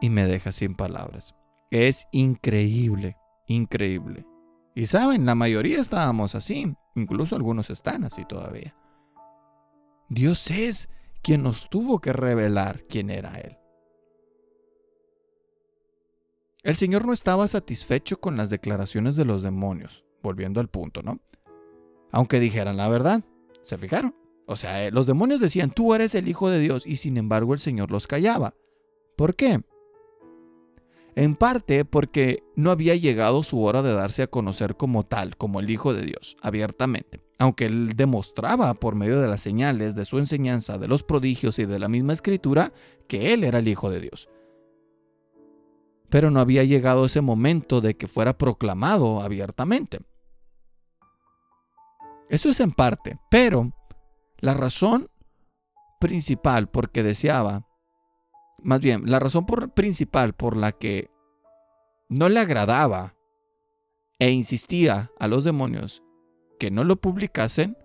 y 0.00 0.10
me 0.10 0.26
deja 0.26 0.50
sin 0.50 0.74
palabras. 0.74 1.36
Es 1.70 2.08
increíble, 2.10 3.16
increíble. 3.46 4.26
Y 4.74 4.86
saben, 4.86 5.26
la 5.26 5.36
mayoría 5.36 5.80
estábamos 5.80 6.34
así, 6.34 6.74
incluso 6.96 7.36
algunos 7.36 7.70
están 7.70 8.02
así 8.02 8.24
todavía. 8.24 8.76
Dios 10.08 10.50
es 10.50 10.88
quien 11.22 11.44
nos 11.44 11.68
tuvo 11.70 12.00
que 12.00 12.12
revelar 12.12 12.82
quién 12.88 13.10
era 13.10 13.32
Él. 13.38 13.56
El 16.64 16.74
Señor 16.74 17.06
no 17.06 17.12
estaba 17.12 17.46
satisfecho 17.46 18.18
con 18.18 18.36
las 18.36 18.50
declaraciones 18.50 19.14
de 19.14 19.24
los 19.24 19.42
demonios, 19.42 20.04
volviendo 20.20 20.58
al 20.58 20.68
punto, 20.68 21.02
¿no? 21.04 21.20
Aunque 22.10 22.40
dijeran 22.40 22.76
la 22.76 22.88
verdad, 22.88 23.22
¿se 23.66 23.78
fijaron? 23.78 24.14
O 24.46 24.56
sea, 24.56 24.84
eh, 24.84 24.90
los 24.90 25.06
demonios 25.06 25.40
decían, 25.40 25.70
tú 25.70 25.94
eres 25.94 26.14
el 26.14 26.28
Hijo 26.28 26.48
de 26.48 26.60
Dios, 26.60 26.86
y 26.86 26.96
sin 26.96 27.16
embargo 27.16 27.52
el 27.52 27.58
Señor 27.58 27.90
los 27.90 28.06
callaba. 28.06 28.54
¿Por 29.16 29.34
qué? 29.34 29.60
En 31.16 31.34
parte 31.34 31.84
porque 31.84 32.42
no 32.54 32.70
había 32.70 32.94
llegado 32.94 33.42
su 33.42 33.62
hora 33.62 33.82
de 33.82 33.92
darse 33.92 34.22
a 34.22 34.26
conocer 34.26 34.76
como 34.76 35.04
tal, 35.04 35.36
como 35.36 35.60
el 35.60 35.70
Hijo 35.70 35.94
de 35.94 36.02
Dios, 36.02 36.36
abiertamente. 36.42 37.20
Aunque 37.38 37.66
él 37.66 37.94
demostraba 37.96 38.72
por 38.74 38.94
medio 38.94 39.20
de 39.20 39.28
las 39.28 39.40
señales 39.40 39.94
de 39.94 40.04
su 40.04 40.18
enseñanza, 40.18 40.78
de 40.78 40.88
los 40.88 41.02
prodigios 41.02 41.58
y 41.58 41.66
de 41.66 41.78
la 41.78 41.88
misma 41.88 42.12
escritura, 42.12 42.72
que 43.08 43.32
él 43.32 43.44
era 43.44 43.58
el 43.58 43.68
Hijo 43.68 43.90
de 43.90 44.00
Dios 44.00 44.28
pero 46.08 46.30
no 46.30 46.40
había 46.40 46.64
llegado 46.64 47.04
ese 47.04 47.20
momento 47.20 47.80
de 47.80 47.96
que 47.96 48.08
fuera 48.08 48.38
proclamado 48.38 49.20
abiertamente. 49.20 49.98
Eso 52.28 52.48
es 52.48 52.60
en 52.60 52.72
parte, 52.72 53.18
pero 53.30 53.72
la 54.38 54.54
razón 54.54 55.08
principal 56.00 56.68
por 56.68 56.90
que 56.90 57.02
deseaba, 57.02 57.66
más 58.62 58.80
bien, 58.80 59.02
la 59.10 59.18
razón 59.20 59.46
principal 59.74 60.34
por 60.34 60.56
la 60.56 60.72
que 60.72 61.10
no 62.08 62.28
le 62.28 62.40
agradaba 62.40 63.14
e 64.18 64.30
insistía 64.30 65.10
a 65.18 65.28
los 65.28 65.44
demonios 65.44 66.02
que 66.58 66.70
no 66.70 66.84
lo 66.84 66.96
publicasen, 66.96 67.76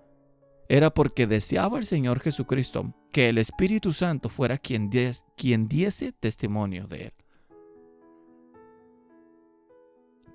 era 0.70 0.94
porque 0.94 1.28
deseaba 1.28 1.78
el 1.78 1.86
Señor 1.86 2.22
Jesucristo 2.22 2.96
que 3.12 3.30
el 3.30 3.38
Espíritu 3.38 3.92
Santo 3.92 4.30
fuera 4.30 4.58
quien 4.58 4.90
diese 4.90 6.14
testimonio 6.14 6.88
de 6.88 7.04
él. 7.04 7.14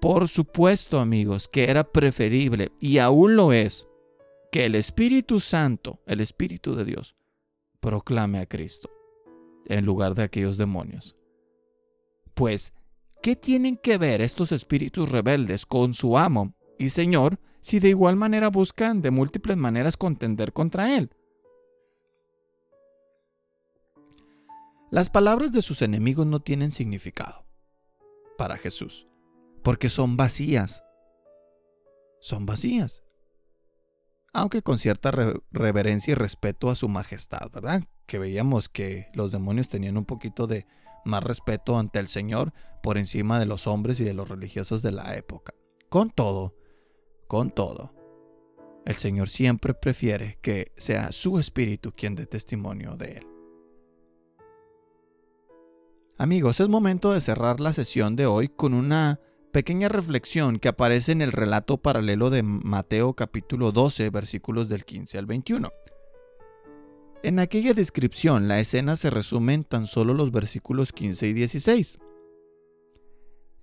Por 0.01 0.29
supuesto, 0.29 1.01
amigos, 1.01 1.49
que 1.49 1.71
era 1.71 1.85
preferible, 1.85 2.71
y 2.79 2.99
aún 2.99 3.35
lo 3.35 3.53
es, 3.53 3.89
que 4.57 4.65
el 4.65 4.75
Espíritu 4.75 5.39
Santo, 5.39 6.01
el 6.07 6.23
Espíritu 6.23 6.75
de 6.75 6.87
Dios, 6.87 7.15
proclame 7.79 8.39
a 8.39 8.47
Cristo 8.47 8.89
en 9.67 9.85
lugar 9.85 10.15
de 10.15 10.23
aquellos 10.23 10.57
demonios. 10.57 11.15
Pues, 12.33 12.73
¿qué 13.23 13.37
tienen 13.37 13.77
que 13.77 13.99
ver 13.99 14.23
estos 14.23 14.53
espíritus 14.53 15.13
rebeldes 15.13 15.67
con 15.67 15.93
su 15.93 16.17
amo 16.17 16.55
y 16.79 16.89
Señor 16.89 17.39
si 17.61 17.81
de 17.81 17.91
igual 17.91 18.17
manera 18.17 18.49
buscan 18.49 19.03
de 19.03 19.11
múltiples 19.11 19.59
maneras 19.59 19.99
contender 19.99 20.55
contra 20.55 20.97
Él? 20.97 21.11
Las 24.91 25.11
palabras 25.11 25.53
de 25.53 25.61
sus 25.61 25.83
enemigos 25.83 26.27
no 26.27 26.41
tienen 26.41 26.71
significado 26.71 27.45
para 28.39 28.57
Jesús 28.57 29.07
porque 29.63 29.91
son 29.91 30.17
vacías. 30.17 30.83
Son 32.21 32.47
vacías. 32.47 33.06
Aunque 34.39 34.61
con 34.61 34.79
cierta 34.79 35.11
reverencia 35.51 36.13
y 36.13 36.15
respeto 36.15 36.69
a 36.69 36.75
su 36.75 36.91
majestad, 36.91 37.51
¿verdad? 37.55 37.85
Que 38.05 38.19
veíamos 38.19 38.69
que 38.69 39.09
los 39.15 39.33
demonios 39.33 39.71
tenían 39.71 39.97
un 39.97 40.05
poquito 40.05 40.47
de 40.47 40.67
más 41.07 41.25
respeto 41.25 41.79
ante 41.79 42.01
el 42.01 42.09
Señor 42.09 42.53
por 42.83 42.99
encima 42.99 43.41
de 43.41 43.47
los 43.47 43.67
hombres 43.67 43.99
y 43.99 44.05
de 44.05 44.13
los 44.13 44.29
religiosos 44.29 44.83
de 44.83 44.93
la 44.93 45.17
época. 45.17 45.55
Con 45.89 46.11
todo, 46.11 46.55
con 47.27 47.51
todo, 47.51 47.95
el 48.85 48.97
Señor 48.97 49.31
siempre 49.31 49.73
prefiere 49.73 50.39
que 50.43 50.71
sea 50.77 51.13
su 51.13 51.39
espíritu 51.39 51.93
quien 51.97 52.15
dé 52.15 52.27
testimonio 52.27 52.95
de 52.95 53.13
Él. 53.13 53.27
Amigos, 56.19 56.61
es 56.61 56.69
momento 56.69 57.11
de 57.15 57.23
cerrar 57.23 57.59
la 57.59 57.73
sesión 57.73 58.17
de 58.17 58.27
hoy 58.27 58.49
con 58.49 58.75
una 58.75 59.19
pequeña 59.57 59.89
reflexión 59.89 60.59
que 60.59 60.69
aparece 60.69 61.13
en 61.13 61.23
el 61.23 61.33
relato 61.33 61.79
paralelo 61.79 62.29
de 62.29 62.43
Mateo 62.43 63.15
capítulo 63.15 63.73
12 63.73 64.11
versículos 64.11 64.69
del 64.69 64.85
15 64.85 65.17
al 65.17 65.25
21. 65.25 65.73
En 67.23 67.39
aquella 67.39 67.73
descripción 67.73 68.49
la 68.49 68.61
escena 68.61 68.97
se 68.97 69.09
resume 69.09 69.55
en 69.55 69.65
tan 69.65 69.87
solo 69.87 70.13
los 70.13 70.31
versículos 70.31 70.93
15 70.93 71.29
y 71.29 71.33
16. 71.33 71.99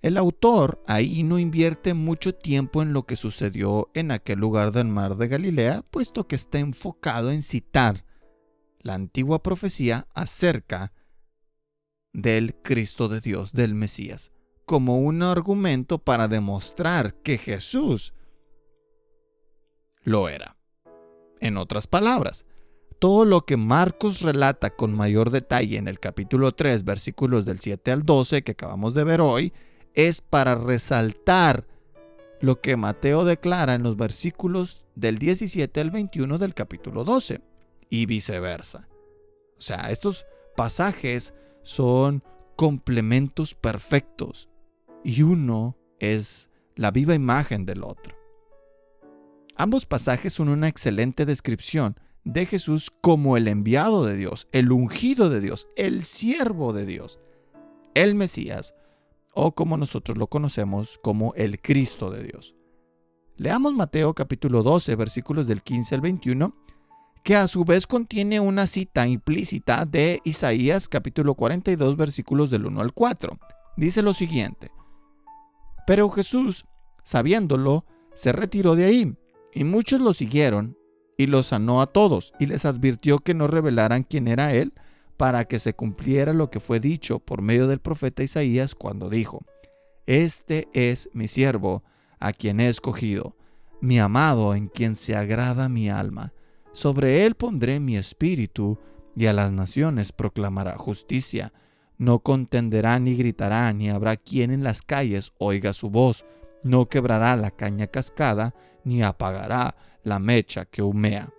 El 0.00 0.16
autor 0.16 0.82
ahí 0.88 1.22
no 1.22 1.38
invierte 1.38 1.94
mucho 1.94 2.34
tiempo 2.34 2.82
en 2.82 2.92
lo 2.92 3.04
que 3.04 3.14
sucedió 3.14 3.88
en 3.94 4.10
aquel 4.10 4.40
lugar 4.40 4.72
del 4.72 4.88
mar 4.88 5.16
de 5.16 5.28
Galilea, 5.28 5.84
puesto 5.92 6.26
que 6.26 6.34
está 6.34 6.58
enfocado 6.58 7.30
en 7.30 7.40
citar 7.40 8.04
la 8.80 8.94
antigua 8.94 9.44
profecía 9.44 10.08
acerca 10.12 10.92
del 12.12 12.56
Cristo 12.56 13.08
de 13.08 13.20
Dios, 13.20 13.52
del 13.52 13.76
Mesías, 13.76 14.32
como 14.64 14.98
un 14.98 15.22
argumento 15.22 15.98
para 15.98 16.28
demostrar 16.28 17.14
que 17.14 17.38
Jesús 17.38 18.14
lo 20.02 20.28
era. 20.28 20.56
En 21.40 21.56
otras 21.56 21.86
palabras, 21.86 22.46
todo 22.98 23.24
lo 23.24 23.44
que 23.44 23.56
Marcos 23.56 24.22
relata 24.22 24.70
con 24.70 24.94
mayor 24.94 25.30
detalle 25.30 25.76
en 25.76 25.88
el 25.88 26.00
capítulo 26.00 26.52
3, 26.52 26.84
versículos 26.84 27.44
del 27.44 27.60
7 27.60 27.90
al 27.92 28.04
12 28.04 28.42
que 28.42 28.52
acabamos 28.52 28.94
de 28.94 29.04
ver 29.04 29.20
hoy, 29.20 29.52
es 29.94 30.20
para 30.20 30.54
resaltar 30.54 31.66
lo 32.40 32.60
que 32.60 32.76
Mateo 32.76 33.24
declara 33.24 33.74
en 33.74 33.82
los 33.82 33.96
versículos 33.96 34.84
del 34.94 35.18
17 35.18 35.80
al 35.80 35.90
21 35.90 36.38
del 36.38 36.54
capítulo 36.54 37.04
12 37.04 37.40
y 37.90 38.06
viceversa. 38.06 38.88
O 39.56 39.60
sea, 39.60 39.90
estos 39.90 40.26
pasajes 40.56 41.34
son 41.62 42.22
complementos 42.56 43.54
perfectos 43.54 44.48
y 45.04 45.22
uno 45.22 45.76
es 46.00 46.50
la 46.74 46.90
viva 46.90 47.14
imagen 47.14 47.66
del 47.66 47.84
otro. 47.84 48.16
Ambos 49.56 49.86
pasajes 49.86 50.32
son 50.32 50.48
una 50.48 50.66
excelente 50.66 51.26
descripción 51.26 51.96
de 52.24 52.46
Jesús 52.46 52.90
como 53.00 53.36
el 53.36 53.46
enviado 53.46 54.04
de 54.04 54.16
Dios, 54.16 54.48
el 54.50 54.72
ungido 54.72 55.28
de 55.28 55.40
Dios, 55.40 55.68
el 55.76 56.04
siervo 56.04 56.72
de 56.72 56.86
Dios, 56.86 57.20
el 57.94 58.14
Mesías, 58.14 58.74
o 59.32 59.54
como 59.54 59.76
nosotros 59.76 60.16
lo 60.18 60.26
conocemos 60.26 60.98
como 61.02 61.34
el 61.34 61.60
Cristo 61.60 62.10
de 62.10 62.24
Dios. 62.24 62.56
Leamos 63.36 63.74
Mateo 63.74 64.14
capítulo 64.14 64.62
12 64.62 64.96
versículos 64.96 65.46
del 65.46 65.62
15 65.62 65.94
al 65.96 66.00
21, 66.00 66.56
que 67.22 67.36
a 67.36 67.48
su 67.48 67.64
vez 67.64 67.86
contiene 67.86 68.40
una 68.40 68.66
cita 68.66 69.06
implícita 69.06 69.84
de 69.84 70.20
Isaías 70.24 70.88
capítulo 70.88 71.34
42 71.34 71.96
versículos 71.96 72.50
del 72.50 72.66
1 72.66 72.80
al 72.80 72.92
4. 72.92 73.38
Dice 73.76 74.02
lo 74.02 74.14
siguiente, 74.14 74.70
pero 75.86 76.08
Jesús, 76.10 76.64
sabiéndolo, 77.02 77.84
se 78.14 78.32
retiró 78.32 78.76
de 78.76 78.84
ahí 78.84 79.16
y 79.52 79.64
muchos 79.64 80.00
lo 80.00 80.12
siguieron 80.12 80.76
y 81.16 81.26
los 81.26 81.46
sanó 81.46 81.80
a 81.80 81.86
todos 81.86 82.32
y 82.38 82.46
les 82.46 82.64
advirtió 82.64 83.18
que 83.18 83.34
no 83.34 83.46
revelaran 83.46 84.02
quién 84.02 84.28
era 84.28 84.52
él 84.52 84.72
para 85.16 85.44
que 85.44 85.58
se 85.58 85.74
cumpliera 85.74 86.32
lo 86.32 86.50
que 86.50 86.60
fue 86.60 86.80
dicho 86.80 87.18
por 87.20 87.42
medio 87.42 87.66
del 87.66 87.80
profeta 87.80 88.22
Isaías 88.22 88.74
cuando 88.74 89.08
dijo, 89.08 89.44
Este 90.06 90.68
es 90.72 91.08
mi 91.12 91.28
siervo, 91.28 91.84
a 92.18 92.32
quien 92.32 92.60
he 92.60 92.68
escogido, 92.68 93.36
mi 93.80 93.98
amado 93.98 94.54
en 94.54 94.68
quien 94.68 94.96
se 94.96 95.14
agrada 95.14 95.68
mi 95.68 95.88
alma. 95.88 96.32
Sobre 96.72 97.26
él 97.26 97.34
pondré 97.34 97.80
mi 97.80 97.96
espíritu, 97.96 98.78
y 99.16 99.26
a 99.26 99.32
las 99.32 99.52
naciones 99.52 100.12
proclamará 100.12 100.76
justicia. 100.76 101.52
No 101.96 102.20
contenderá 102.20 102.98
ni 102.98 103.14
gritará, 103.14 103.72
ni 103.72 103.90
habrá 103.90 104.16
quien 104.16 104.50
en 104.50 104.64
las 104.64 104.82
calles 104.82 105.32
oiga 105.38 105.72
su 105.72 105.90
voz. 105.90 106.24
No 106.62 106.88
quebrará 106.88 107.36
la 107.36 107.50
caña 107.50 107.86
cascada, 107.86 108.54
ni 108.84 109.02
apagará 109.02 109.76
la 110.02 110.18
mecha 110.18 110.64
que 110.64 110.82
humea, 110.82 111.30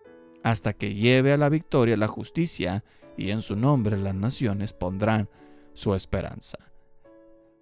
hasta 0.44 0.74
que 0.74 0.96
lleve 0.96 1.34
a 1.34 1.38
la 1.38 1.50
victoria 1.50 1.98
la 1.98 2.08
justicia, 2.08 2.84
y 3.18 3.32
en 3.32 3.42
su 3.42 3.56
nombre 3.56 3.98
las 3.98 4.16
naciones 4.16 4.74
pondrán 4.74 5.30
su 5.74 5.94
esperanza. 5.94 6.58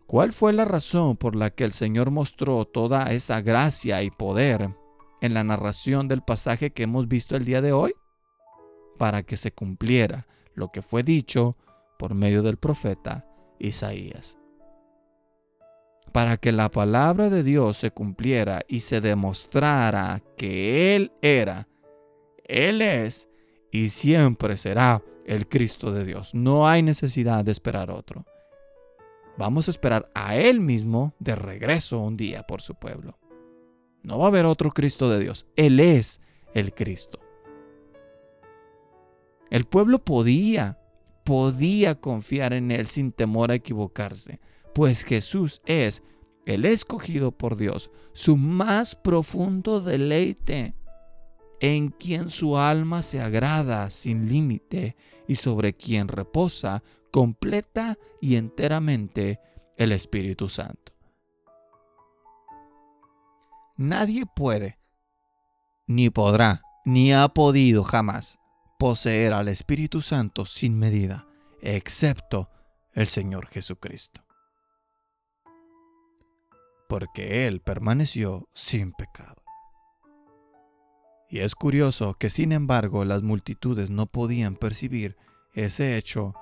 ¿Cuál 0.08 0.34
fue 0.34 0.54
la 0.54 0.66
razón 0.66 1.18
por 1.18 1.36
la 1.36 1.50
que 1.50 1.64
el 1.64 1.74
Señor 1.74 2.12
mostró 2.12 2.66
toda 2.66 3.12
esa 3.12 3.42
gracia 3.42 4.04
y 4.04 4.12
poder 4.12 4.76
en 5.22 5.34
la 5.34 5.44
narración 5.44 6.08
del 6.08 6.22
pasaje 6.22 6.72
que 6.72 6.84
hemos 6.84 7.08
visto 7.08 7.36
el 7.36 7.46
día 7.46 7.62
de 7.62 7.72
hoy? 7.72 7.94
Para 8.98 9.24
que 9.24 9.38
se 9.38 9.52
cumpliera 9.52 10.28
lo 10.54 10.72
que 10.72 10.82
fue 10.82 11.04
dicho 11.04 11.58
por 12.04 12.16
medio 12.16 12.44
del 12.44 12.58
profeta 12.58 13.26
Isaías 13.60 14.38
para 16.12 16.36
que 16.36 16.52
la 16.52 16.70
palabra 16.70 17.30
de 17.30 17.44
Dios 17.44 17.78
se 17.78 17.92
cumpliera 17.92 18.62
y 18.68 18.82
se 18.82 19.00
demostrara 19.00 20.22
que 20.36 20.98
Él 20.98 21.14
era, 21.22 21.70
Él 22.44 22.82
es 22.82 23.30
y 23.72 23.88
siempre 23.88 24.58
será 24.58 25.02
el 25.26 25.48
Cristo 25.48 25.94
de 25.94 26.04
Dios. 26.04 26.36
No 26.36 26.68
hay 26.68 26.84
necesidad 26.84 27.46
de 27.46 27.54
esperar 27.54 27.90
otro. 27.90 28.26
Vamos 29.38 29.70
a 29.70 29.72
esperar 29.72 30.12
a 30.14 30.36
Él 30.36 30.60
mismo 30.60 31.16
de 31.20 31.36
regreso 31.36 32.02
un 32.02 32.18
día 32.18 32.44
por 32.44 32.62
su 32.62 32.76
pueblo. 32.76 33.18
No 34.02 34.20
va 34.20 34.26
a 34.26 34.28
haber 34.28 34.46
otro 34.46 34.72
Cristo 34.72 35.10
de 35.10 35.20
Dios. 35.22 35.48
Él 35.56 35.80
es 35.80 36.20
el 36.54 36.74
Cristo. 36.74 37.22
El 39.50 39.64
pueblo 39.64 40.04
podía, 40.04 40.83
podía 41.24 42.00
confiar 42.00 42.54
en 42.54 42.72
Él 42.72 42.88
sin 42.88 43.12
temor 43.12 43.52
a 43.52 43.56
equivocarse 43.56 44.40
pues 44.74 45.04
Jesús 45.04 45.62
es 45.66 46.04
el 46.46 46.66
escogido 46.66 47.32
por 47.32 47.56
Dios, 47.56 47.92
su 48.12 48.36
más 48.36 48.96
profundo 48.96 49.80
deleite, 49.80 50.76
en 51.62 51.90
quien 51.90 52.30
su 52.30 52.58
alma 52.58 53.04
se 53.04 53.22
agrada 53.22 53.90
sin 53.90 54.28
límite 54.28 54.98
y 55.28 55.36
sobre 55.36 55.74
quien 55.74 56.10
reposa 56.10 56.84
completa 57.12 57.98
y 58.20 58.36
enteramente 58.36 59.40
el 59.78 59.94
Espíritu 59.94 60.50
Santo. 60.50 60.92
Nadie 63.78 64.26
puede, 64.26 64.78
ni 65.88 66.10
podrá, 66.10 66.62
ni 66.84 67.14
ha 67.14 67.30
podido 67.30 67.84
jamás 67.84 68.40
poseer 68.84 69.32
al 69.32 69.48
Espíritu 69.48 70.02
Santo 70.02 70.46
sin 70.46 70.78
medida, 70.78 71.26
excepto 71.62 72.50
el 72.92 73.08
Señor 73.08 73.48
Jesucristo 73.48 74.26
porque 76.90 77.48
Él 77.48 77.62
permaneció 77.62 78.50
sin 78.54 78.92
pecado. 78.92 79.42
Y 81.30 81.40
es 81.40 81.56
curioso 81.56 82.16
que 82.16 82.30
sin 82.30 82.52
embargo 82.52 83.06
las 83.06 83.24
multitudes 83.24 83.90
no 83.90 84.08
podían 84.08 84.58
percibir 84.58 85.16
ese 85.54 85.98
hecho 85.98 86.34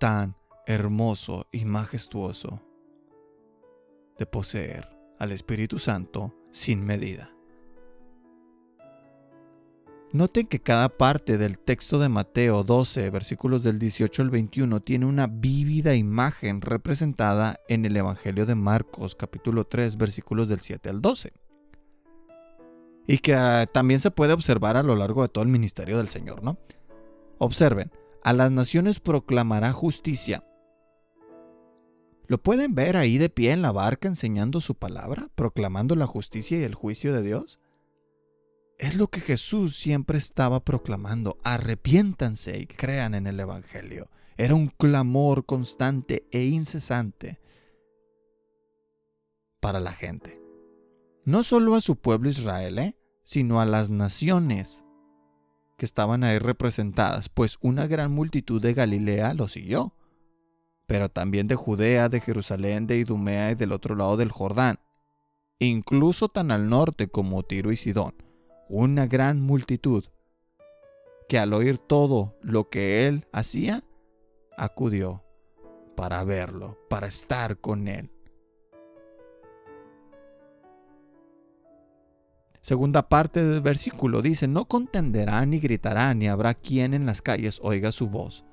tan 0.00 0.34
hermoso 0.66 1.46
y 1.52 1.66
majestuoso 1.66 2.62
de 4.18 4.24
poseer 4.24 4.88
al 5.18 5.30
Espíritu 5.30 5.78
Santo 5.78 6.34
sin 6.50 6.86
medida. 6.86 7.31
Noten 10.12 10.46
que 10.46 10.60
cada 10.60 10.90
parte 10.90 11.38
del 11.38 11.58
texto 11.58 11.98
de 11.98 12.10
Mateo 12.10 12.64
12, 12.64 13.08
versículos 13.08 13.62
del 13.62 13.78
18 13.78 14.20
al 14.20 14.28
21, 14.28 14.80
tiene 14.80 15.06
una 15.06 15.26
vívida 15.26 15.94
imagen 15.94 16.60
representada 16.60 17.58
en 17.66 17.86
el 17.86 17.96
Evangelio 17.96 18.44
de 18.44 18.54
Marcos, 18.54 19.14
capítulo 19.14 19.64
3, 19.64 19.96
versículos 19.96 20.48
del 20.48 20.60
7 20.60 20.90
al 20.90 21.00
12. 21.00 21.32
Y 23.06 23.18
que 23.18 23.34
ah, 23.34 23.64
también 23.72 24.00
se 24.00 24.10
puede 24.10 24.34
observar 24.34 24.76
a 24.76 24.82
lo 24.82 24.96
largo 24.96 25.22
de 25.22 25.30
todo 25.30 25.44
el 25.44 25.50
ministerio 25.50 25.96
del 25.96 26.08
Señor, 26.08 26.42
¿no? 26.42 26.58
Observen, 27.38 27.90
a 28.22 28.34
las 28.34 28.50
naciones 28.50 29.00
proclamará 29.00 29.72
justicia. 29.72 30.44
¿Lo 32.26 32.36
pueden 32.36 32.74
ver 32.74 32.98
ahí 32.98 33.16
de 33.16 33.30
pie 33.30 33.52
en 33.52 33.62
la 33.62 33.72
barca 33.72 34.08
enseñando 34.08 34.60
su 34.60 34.74
palabra, 34.74 35.30
proclamando 35.34 35.96
la 35.96 36.06
justicia 36.06 36.58
y 36.58 36.64
el 36.64 36.74
juicio 36.74 37.14
de 37.14 37.22
Dios? 37.22 37.61
Es 38.82 38.96
lo 38.96 39.06
que 39.06 39.20
Jesús 39.20 39.76
siempre 39.76 40.18
estaba 40.18 40.58
proclamando. 40.58 41.38
Arrepiéntanse 41.44 42.58
y 42.58 42.66
crean 42.66 43.14
en 43.14 43.28
el 43.28 43.38
Evangelio. 43.38 44.10
Era 44.36 44.56
un 44.56 44.66
clamor 44.66 45.46
constante 45.46 46.26
e 46.32 46.42
incesante 46.46 47.38
para 49.60 49.78
la 49.78 49.92
gente. 49.92 50.42
No 51.24 51.44
solo 51.44 51.76
a 51.76 51.80
su 51.80 51.94
pueblo 51.94 52.28
Israel, 52.28 52.80
¿eh? 52.80 52.96
sino 53.22 53.60
a 53.60 53.66
las 53.66 53.88
naciones 53.88 54.84
que 55.78 55.86
estaban 55.86 56.24
ahí 56.24 56.40
representadas, 56.40 57.28
pues 57.28 57.58
una 57.60 57.86
gran 57.86 58.10
multitud 58.10 58.60
de 58.60 58.74
Galilea 58.74 59.34
lo 59.34 59.46
siguió, 59.46 59.94
pero 60.88 61.08
también 61.08 61.46
de 61.46 61.54
Judea, 61.54 62.08
de 62.08 62.20
Jerusalén, 62.20 62.88
de 62.88 62.98
Idumea 62.98 63.52
y 63.52 63.54
del 63.54 63.70
otro 63.70 63.94
lado 63.94 64.16
del 64.16 64.32
Jordán, 64.32 64.80
incluso 65.60 66.28
tan 66.28 66.50
al 66.50 66.68
norte 66.68 67.06
como 67.06 67.44
Tiro 67.44 67.70
y 67.70 67.76
Sidón 67.76 68.31
una 68.68 69.06
gran 69.06 69.40
multitud 69.40 70.04
que 71.28 71.38
al 71.38 71.52
oír 71.54 71.78
todo 71.78 72.36
lo 72.42 72.68
que 72.68 73.06
él 73.06 73.26
hacía, 73.32 73.82
acudió 74.56 75.22
para 75.96 76.24
verlo, 76.24 76.78
para 76.88 77.06
estar 77.06 77.58
con 77.58 77.88
él. 77.88 78.10
Segunda 82.60 83.08
parte 83.08 83.44
del 83.44 83.60
versículo 83.60 84.22
dice, 84.22 84.46
no 84.46 84.66
contenderá 84.66 85.44
ni 85.46 85.58
gritará, 85.58 86.14
ni 86.14 86.28
habrá 86.28 86.54
quien 86.54 86.94
en 86.94 87.06
las 87.06 87.20
calles 87.20 87.60
oiga 87.62 87.90
su 87.90 88.08
voz. 88.08 88.44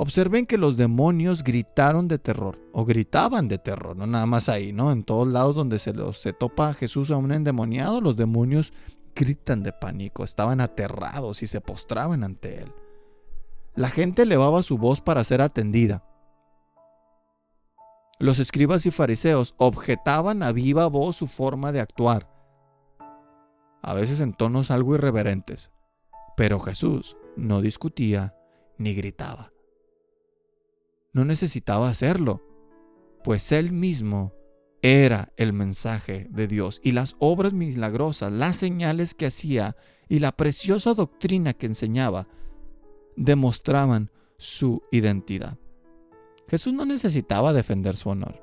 Observen 0.00 0.46
que 0.46 0.58
los 0.58 0.76
demonios 0.76 1.42
gritaron 1.42 2.06
de 2.06 2.20
terror, 2.20 2.56
o 2.72 2.84
gritaban 2.84 3.48
de 3.48 3.58
terror, 3.58 3.96
no 3.96 4.06
nada 4.06 4.26
más 4.26 4.48
ahí, 4.48 4.72
¿no? 4.72 4.92
En 4.92 5.02
todos 5.02 5.26
lados 5.26 5.56
donde 5.56 5.80
se, 5.80 5.92
se 6.12 6.32
topa 6.32 6.68
a 6.68 6.74
Jesús 6.74 7.10
a 7.10 7.16
un 7.16 7.32
endemoniado, 7.32 8.00
los 8.00 8.14
demonios 8.14 8.72
gritan 9.16 9.64
de 9.64 9.72
pánico, 9.72 10.22
estaban 10.22 10.60
aterrados 10.60 11.42
y 11.42 11.48
se 11.48 11.60
postraban 11.60 12.22
ante 12.22 12.62
él. 12.62 12.72
La 13.74 13.90
gente 13.90 14.22
elevaba 14.22 14.62
su 14.62 14.78
voz 14.78 15.00
para 15.00 15.24
ser 15.24 15.42
atendida. 15.42 16.04
Los 18.20 18.38
escribas 18.38 18.86
y 18.86 18.92
fariseos 18.92 19.56
objetaban 19.58 20.44
a 20.44 20.52
viva 20.52 20.86
voz 20.86 21.16
su 21.16 21.26
forma 21.26 21.72
de 21.72 21.80
actuar, 21.80 22.32
a 23.82 23.94
veces 23.94 24.20
en 24.20 24.32
tonos 24.32 24.70
algo 24.70 24.94
irreverentes, 24.94 25.72
pero 26.36 26.60
Jesús 26.60 27.16
no 27.36 27.60
discutía 27.60 28.36
ni 28.78 28.94
gritaba 28.94 29.50
no 31.12 31.24
necesitaba 31.24 31.88
hacerlo, 31.88 32.42
pues 33.24 33.52
él 33.52 33.72
mismo 33.72 34.32
era 34.82 35.32
el 35.36 35.52
mensaje 35.52 36.28
de 36.30 36.46
Dios 36.46 36.80
y 36.84 36.92
las 36.92 37.16
obras 37.18 37.52
milagrosas, 37.52 38.32
las 38.32 38.56
señales 38.56 39.14
que 39.14 39.26
hacía 39.26 39.76
y 40.08 40.20
la 40.20 40.32
preciosa 40.32 40.94
doctrina 40.94 41.52
que 41.52 41.66
enseñaba 41.66 42.28
demostraban 43.16 44.10
su 44.36 44.82
identidad. 44.92 45.58
Jesús 46.48 46.72
no 46.72 46.86
necesitaba 46.86 47.52
defender 47.52 47.96
su 47.96 48.08
honor, 48.10 48.42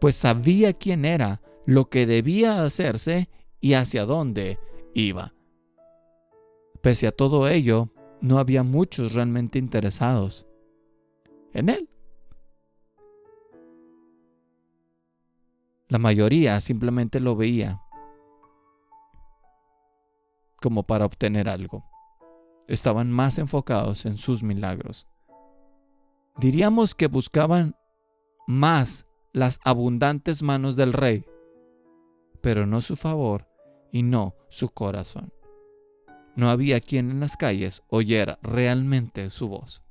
pues 0.00 0.16
sabía 0.16 0.72
quién 0.72 1.04
era, 1.04 1.42
lo 1.66 1.90
que 1.90 2.06
debía 2.06 2.64
hacerse 2.64 3.28
y 3.60 3.74
hacia 3.74 4.04
dónde 4.04 4.58
iba. 4.94 5.34
Pese 6.80 7.06
a 7.06 7.12
todo 7.12 7.48
ello, 7.48 7.92
no 8.20 8.38
había 8.38 8.62
muchos 8.62 9.14
realmente 9.14 9.58
interesados 9.58 10.46
en 11.52 11.68
él. 11.68 11.88
La 15.92 15.98
mayoría 15.98 16.58
simplemente 16.62 17.20
lo 17.20 17.36
veía 17.36 17.82
como 20.62 20.84
para 20.84 21.04
obtener 21.04 21.50
algo. 21.50 21.84
Estaban 22.66 23.12
más 23.12 23.38
enfocados 23.38 24.06
en 24.06 24.16
sus 24.16 24.42
milagros. 24.42 25.06
Diríamos 26.38 26.94
que 26.94 27.08
buscaban 27.08 27.76
más 28.46 29.06
las 29.34 29.60
abundantes 29.64 30.42
manos 30.42 30.76
del 30.76 30.94
rey, 30.94 31.26
pero 32.40 32.64
no 32.64 32.80
su 32.80 32.96
favor 32.96 33.46
y 33.92 34.02
no 34.02 34.34
su 34.48 34.70
corazón. 34.70 35.30
No 36.36 36.48
había 36.48 36.80
quien 36.80 37.10
en 37.10 37.20
las 37.20 37.36
calles 37.36 37.82
oyera 37.88 38.38
realmente 38.40 39.28
su 39.28 39.46
voz. 39.46 39.82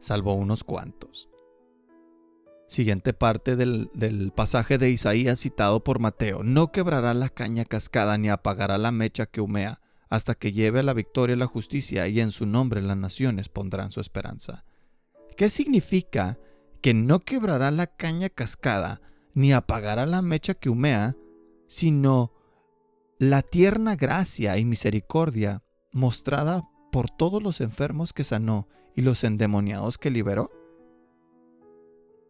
Salvo 0.00 0.34
unos 0.34 0.64
cuantos. 0.64 1.27
Siguiente 2.68 3.14
parte 3.14 3.56
del, 3.56 3.90
pasaje 4.36 4.76
de 4.76 4.90
Isaías 4.90 5.40
citado 5.40 5.82
por 5.82 6.00
Mateo. 6.00 6.42
No 6.44 6.70
quebrará 6.70 7.14
la 7.14 7.30
caña 7.30 7.64
cascada 7.64 8.18
ni 8.18 8.28
apagará 8.28 8.76
la 8.76 8.92
mecha 8.92 9.24
que 9.24 9.40
humea, 9.40 9.80
hasta 10.10 10.34
que 10.34 10.52
lleve 10.52 10.82
la 10.82 10.92
victoria 10.92 11.34
la 11.34 11.46
justicia, 11.46 12.06
y 12.08 12.20
en 12.20 12.30
su 12.30 12.44
nombre 12.44 12.82
las 12.82 12.96
naciones 12.98 13.48
pondrán 13.48 13.90
su 13.90 14.00
esperanza. 14.00 14.64
¿Qué 15.36 15.48
significa 15.48 16.38
que 16.82 16.92
no 16.92 17.20
quebrará 17.20 17.70
la 17.70 17.86
caña 17.86 18.28
cascada 18.28 19.00
ni 19.32 19.52
apagará 19.52 20.04
la 20.04 20.20
mecha 20.20 20.52
que 20.52 20.68
humea, 20.68 21.16
sino 21.68 22.32
la 23.18 23.40
tierna 23.40 23.96
gracia 23.96 24.58
y 24.58 24.66
misericordia 24.66 25.62
mostrada 25.90 26.68
por 26.92 27.08
todos 27.08 27.42
los 27.42 27.62
enfermos 27.62 28.12
que 28.12 28.24
sanó 28.24 28.68
y 28.94 29.00
los 29.00 29.24
endemoniados 29.24 29.96
que 29.96 30.10
liberó? 30.10 30.57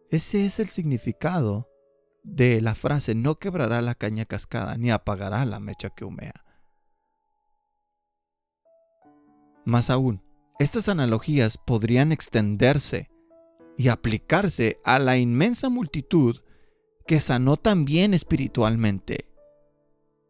Ese 0.09 0.45
es 0.45 0.59
el 0.59 0.69
significado 0.69 1.69
de 2.23 2.61
la 2.61 2.75
frase 2.75 3.15
no 3.15 3.39
quebrará 3.39 3.81
la 3.81 3.95
caña 3.95 4.25
cascada 4.25 4.77
ni 4.77 4.91
apagará 4.91 5.45
la 5.45 5.59
mecha 5.59 5.89
que 5.89 6.05
humea. 6.05 6.45
Más 9.65 9.89
aún, 9.89 10.23
estas 10.59 10.89
analogías 10.89 11.57
podrían 11.57 12.11
extenderse 12.11 13.09
y 13.77 13.87
aplicarse 13.87 14.77
a 14.83 14.99
la 14.99 15.17
inmensa 15.17 15.69
multitud 15.69 16.41
que 17.07 17.19
sanó 17.19 17.57
también 17.57 18.13
espiritualmente 18.13 19.31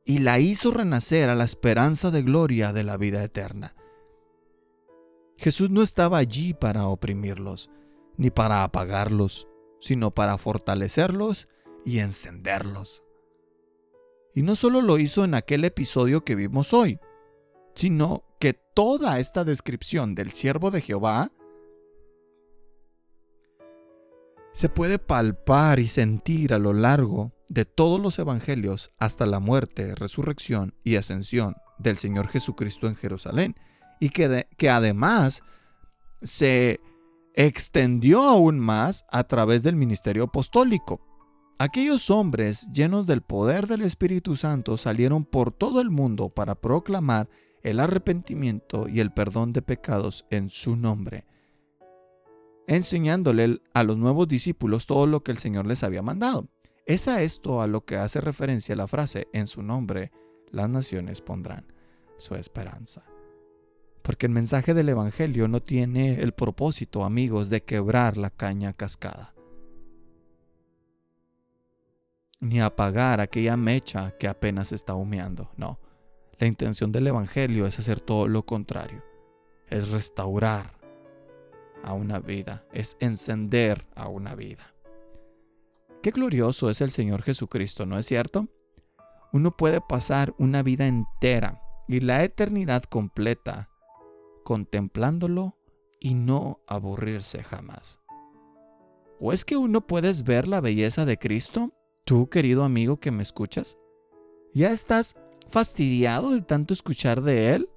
y 0.06 0.20
la 0.20 0.40
hizo 0.40 0.72
renacer 0.72 1.30
a 1.30 1.36
la 1.36 1.44
esperanza 1.44 2.12
de 2.12 2.24
gloria 2.24 2.74
de 2.74 2.84
la 2.84 2.98
vida 2.98 3.24
eterna. 3.24 3.76
Jesús 5.38 5.70
no 5.70 5.82
estaba 5.82 6.18
allí 6.18 6.54
para 6.54 6.88
oprimirlos, 6.88 7.70
ni 8.18 8.30
para 8.30 8.64
apagarlos, 8.64 9.49
sino 9.80 10.12
para 10.12 10.38
fortalecerlos 10.38 11.48
y 11.86 12.00
encenderlos. 12.00 13.04
Y 14.34 14.44
no 14.44 14.56
solo 14.56 14.82
lo 14.82 15.00
hizo 15.00 15.24
en 15.24 15.34
aquel 15.34 15.66
episodio 15.66 16.24
que 16.24 16.36
vimos 16.36 16.74
hoy, 16.74 17.00
sino 17.76 18.24
que 18.40 18.54
toda 18.54 19.20
esta 19.20 19.44
descripción 19.44 20.16
del 20.16 20.32
siervo 20.32 20.72
de 20.72 20.82
Jehová 20.82 21.32
se 24.52 24.70
puede 24.70 25.00
palpar 25.00 25.80
y 25.80 25.88
sentir 25.88 26.54
a 26.54 26.60
lo 26.60 26.74
largo 26.74 27.34
de 27.48 27.66
todos 27.66 28.00
los 28.00 28.20
evangelios 28.20 28.92
hasta 29.00 29.26
la 29.26 29.40
muerte, 29.40 29.96
resurrección 29.96 30.76
y 30.84 30.96
ascensión 30.96 31.56
del 31.78 31.98
Señor 31.98 32.28
Jesucristo 32.28 32.88
en 32.88 32.96
Jerusalén, 32.96 33.56
y 34.00 34.10
que, 34.10 34.48
que 34.58 34.70
además 34.70 35.44
se 36.22 36.80
extendió 37.40 38.22
aún 38.24 38.60
más 38.60 39.06
a 39.10 39.24
través 39.24 39.64
del 39.64 39.78
ministerio 39.78 40.26
apostólico. 40.26 41.00
Aquellos 41.58 42.10
hombres 42.10 42.70
llenos 42.74 43.08
del 43.08 43.22
poder 43.22 43.66
del 43.66 43.82
Espíritu 43.82 44.36
Santo 44.36 44.76
salieron 44.76 45.24
por 45.24 45.54
todo 45.54 45.80
el 45.80 45.90
mundo 45.90 46.28
para 46.28 46.56
proclamar 46.56 47.30
el 47.64 47.80
arrepentimiento 47.80 48.90
y 48.90 49.00
el 49.00 49.14
perdón 49.14 49.54
de 49.54 49.62
pecados 49.62 50.26
en 50.30 50.50
su 50.50 50.76
nombre, 50.76 51.26
enseñándole 52.68 53.62
a 53.74 53.84
los 53.84 53.98
nuevos 53.98 54.28
discípulos 54.28 54.86
todo 54.86 55.08
lo 55.08 55.24
que 55.24 55.32
el 55.32 55.38
Señor 55.38 55.66
les 55.66 55.84
había 55.84 56.02
mandado. 56.02 56.50
Es 56.86 57.08
a 57.08 57.22
esto 57.22 57.62
a 57.62 57.68
lo 57.68 57.86
que 57.86 57.96
hace 57.96 58.20
referencia 58.20 58.76
la 58.76 58.88
frase, 58.90 59.30
en 59.32 59.48
su 59.48 59.64
nombre 59.64 60.12
las 60.52 60.70
naciones 60.70 61.22
pondrán 61.22 61.66
su 62.18 62.36
esperanza. 62.36 63.09
Porque 64.02 64.26
el 64.26 64.32
mensaje 64.32 64.74
del 64.74 64.90
Evangelio 64.90 65.48
no 65.48 65.62
tiene 65.62 66.22
el 66.22 66.34
propósito, 66.34 67.04
amigos, 67.04 67.50
de 67.50 67.64
quebrar 67.64 68.18
la 68.18 68.30
caña 68.30 68.74
cascada. 68.74 69.34
Ni 72.40 72.62
apagar 72.62 73.20
aquella 73.20 73.58
mecha 73.58 74.12
que 74.18 74.28
apenas 74.28 74.72
está 74.72 74.96
humeando. 74.96 75.52
No. 75.58 75.80
La 76.38 76.48
intención 76.48 76.92
del 76.92 77.08
Evangelio 77.08 77.68
es 77.68 77.80
hacer 77.80 78.00
todo 78.00 78.28
lo 78.28 78.46
contrario. 78.46 79.04
Es 79.68 79.92
restaurar 79.92 80.80
a 81.84 81.94
una 81.94 82.20
vida. 82.20 82.64
Es 82.72 82.96
encender 83.00 83.86
a 83.96 84.08
una 84.08 84.36
vida. 84.36 84.74
Qué 86.02 86.12
glorioso 86.12 86.70
es 86.70 86.80
el 86.80 86.92
Señor 86.92 87.24
Jesucristo, 87.24 87.86
¿no 87.86 88.00
es 88.00 88.06
cierto? 88.06 88.48
Uno 89.34 89.56
puede 89.56 89.82
pasar 89.82 90.34
una 90.38 90.64
vida 90.64 90.88
entera 90.88 91.62
y 91.90 92.00
la 92.00 92.24
eternidad 92.24 92.84
completa 92.84 93.69
contemplándolo 94.50 95.60
y 96.00 96.16
no 96.16 96.64
aburrirse 96.66 97.44
jamás. 97.44 98.00
¿O 99.20 99.32
es 99.32 99.46
que 99.46 99.58
uno 99.58 99.86
puedes 99.86 100.24
ver 100.24 100.48
la 100.48 100.60
belleza 100.60 101.06
de 101.06 101.20
Cristo? 101.20 101.72
Tú, 102.04 102.30
querido 102.30 102.64
amigo 102.64 103.00
que 103.00 103.12
me 103.12 103.22
escuchas, 103.22 103.78
¿ya 104.52 104.72
estás 104.72 105.16
fastidiado 105.50 106.32
de 106.32 106.42
tanto 106.42 106.74
escuchar 106.74 107.22
de 107.22 107.54
Él? 107.54 107.70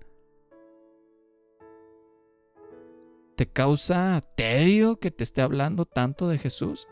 ¿Te 3.37 3.45
causa 3.45 4.23
tedio 4.35 4.99
que 4.99 5.11
te 5.11 5.25
esté 5.25 5.43
hablando 5.43 5.85
tanto 5.85 6.27
de 6.27 6.39
Jesús? 6.39 6.89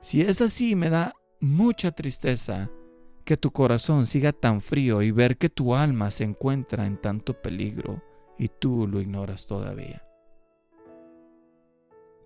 Si 0.00 0.22
es 0.22 0.40
así, 0.40 0.74
me 0.74 0.90
da 0.90 1.12
mucha 1.38 1.92
tristeza 1.92 2.72
que 3.24 3.36
tu 3.36 3.52
corazón 3.52 4.04
siga 4.04 4.32
tan 4.32 4.60
frío 4.60 5.00
y 5.00 5.12
ver 5.12 5.38
que 5.38 5.48
tu 5.48 5.76
alma 5.76 6.10
se 6.10 6.24
encuentra 6.24 6.88
en 6.88 7.00
tanto 7.00 7.40
peligro 7.40 8.02
y 8.42 8.48
tú 8.48 8.88
lo 8.88 9.00
ignoras 9.00 9.46
todavía. 9.46 10.04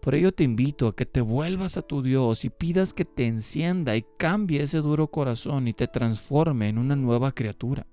Por 0.00 0.14
ello 0.14 0.32
te 0.32 0.44
invito 0.44 0.88
a 0.88 0.96
que 0.96 1.04
te 1.04 1.20
vuelvas 1.20 1.76
a 1.76 1.82
tu 1.82 2.00
Dios 2.00 2.46
y 2.46 2.48
pidas 2.48 2.94
que 2.94 3.04
te 3.04 3.26
encienda 3.26 3.96
y 3.96 4.06
cambie 4.16 4.62
ese 4.62 4.78
duro 4.78 5.10
corazón 5.10 5.68
y 5.68 5.74
te 5.74 5.88
transforme 5.88 6.70
en 6.70 6.78
una 6.78 6.96
nueva 6.96 7.32
criatura. 7.32 7.86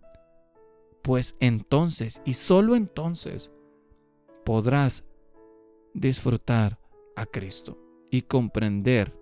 Pues 1.02 1.36
entonces, 1.42 2.22
y 2.24 2.36
solo 2.36 2.78
entonces, 2.78 3.52
podrás 4.46 5.04
disfrutar 5.94 6.80
a 7.18 7.26
Cristo 7.26 7.78
y 8.10 8.22
comprender 8.22 9.20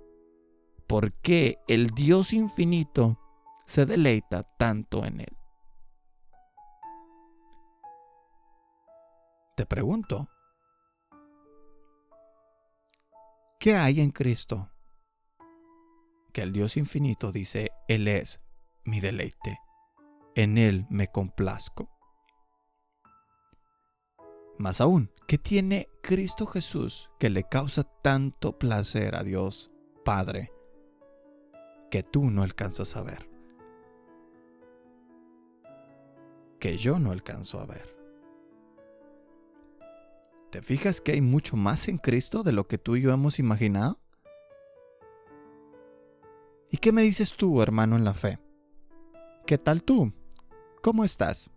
por 0.85 1.11
qué 1.11 1.57
el 1.67 1.87
Dios 1.87 2.33
infinito 2.33 3.17
se 3.65 3.87
deleita 3.87 4.43
tanto 4.59 5.03
en 5.05 5.21
Él. 5.21 5.40
Te 9.61 9.67
pregunto, 9.67 10.27
¿Qué 13.59 13.75
hay 13.75 14.01
en 14.01 14.09
Cristo? 14.09 14.71
Que 16.33 16.41
el 16.41 16.51
Dios 16.51 16.77
infinito 16.77 17.31
dice, 17.31 17.69
Él 17.87 18.07
es 18.07 18.41
mi 18.85 19.01
deleite, 19.01 19.59
en 20.33 20.57
Él 20.57 20.87
me 20.89 21.09
complazco. 21.09 21.91
Más 24.57 24.81
aún, 24.81 25.11
¿qué 25.27 25.37
tiene 25.37 25.89
Cristo 26.01 26.47
Jesús 26.47 27.11
que 27.19 27.29
le 27.29 27.43
causa 27.43 27.83
tanto 27.83 28.57
placer 28.57 29.15
a 29.15 29.21
Dios 29.21 29.69
Padre 30.03 30.51
que 31.91 32.01
tú 32.01 32.31
no 32.31 32.41
alcanzas 32.41 32.95
a 32.95 33.03
ver? 33.03 33.29
Que 36.59 36.77
yo 36.77 36.97
no 36.97 37.11
alcanzo 37.11 37.59
a 37.59 37.67
ver. 37.67 38.00
¿Te 40.51 40.61
fijas 40.61 40.99
que 40.99 41.13
hay 41.13 41.21
mucho 41.21 41.55
más 41.55 41.87
en 41.87 41.97
Cristo 41.97 42.43
de 42.43 42.51
lo 42.51 42.67
que 42.67 42.77
tú 42.77 42.97
y 42.97 43.01
yo 43.01 43.13
hemos 43.13 43.39
imaginado? 43.39 43.97
¿Y 46.69 46.77
qué 46.77 46.91
me 46.91 47.03
dices 47.03 47.35
tú, 47.37 47.61
hermano, 47.61 47.95
en 47.95 48.03
la 48.03 48.13
fe? 48.13 48.37
¿Qué 49.47 49.57
tal 49.57 49.81
tú? 49.83 50.11
¿Cómo 50.83 51.05
estás? 51.05 51.49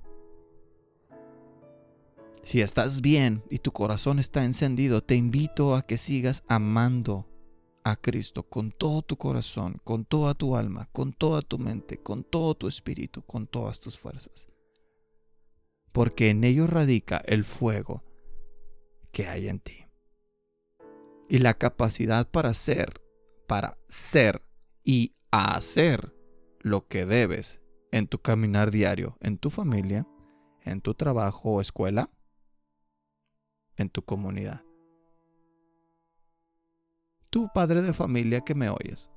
Si 2.44 2.60
estás 2.60 3.00
bien 3.00 3.42
y 3.50 3.58
tu 3.58 3.72
corazón 3.72 4.20
está 4.20 4.44
encendido, 4.44 5.02
te 5.02 5.16
invito 5.16 5.74
a 5.74 5.82
que 5.82 5.98
sigas 5.98 6.44
amando 6.46 7.26
a 7.82 7.96
Cristo 7.96 8.44
con 8.44 8.70
todo 8.70 9.02
tu 9.02 9.16
corazón, 9.16 9.80
con 9.82 10.04
toda 10.04 10.34
tu 10.34 10.54
alma, 10.54 10.88
con 10.92 11.12
toda 11.12 11.42
tu 11.42 11.58
mente, 11.58 12.00
con 12.00 12.22
todo 12.22 12.54
tu 12.54 12.68
espíritu, 12.68 13.22
con 13.22 13.48
todas 13.48 13.80
tus 13.80 13.98
fuerzas. 13.98 14.46
Porque 15.90 16.30
en 16.30 16.44
ello 16.44 16.68
radica 16.68 17.20
el 17.26 17.42
fuego 17.42 18.04
que 19.14 19.26
hay 19.28 19.48
en 19.48 19.60
ti. 19.60 19.86
Y 21.30 21.38
la 21.38 21.54
capacidad 21.54 22.30
para 22.30 22.52
ser, 22.52 23.00
para 23.46 23.78
ser 23.88 24.42
y 24.82 25.14
hacer 25.30 26.14
lo 26.60 26.86
que 26.86 27.06
debes 27.06 27.62
en 27.92 28.08
tu 28.08 28.18
caminar 28.20 28.70
diario, 28.70 29.16
en 29.20 29.38
tu 29.38 29.48
familia, 29.48 30.06
en 30.62 30.82
tu 30.82 30.92
trabajo 30.94 31.52
o 31.52 31.60
escuela, 31.62 32.10
en 33.76 33.88
tu 33.88 34.02
comunidad. 34.02 34.62
Tú, 37.30 37.48
padre 37.54 37.82
de 37.82 37.92
familia 37.92 38.42
que 38.42 38.54
me 38.54 38.68
oyes, 38.68 39.10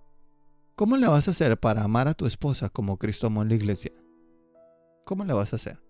¿cómo 0.75 0.95
le 0.97 1.07
vas 1.07 1.27
a 1.27 1.31
hacer 1.31 1.59
para 1.59 1.83
amar 1.83 2.07
a 2.07 2.13
tu 2.13 2.25
esposa 2.25 2.69
como 2.69 2.97
Cristo 2.97 3.27
amó 3.27 3.41
en 3.41 3.49
la 3.49 3.55
iglesia? 3.55 3.91
¿Cómo 5.05 5.25
le 5.25 5.33
vas 5.33 5.53
a 5.53 5.57
hacer? 5.57 5.81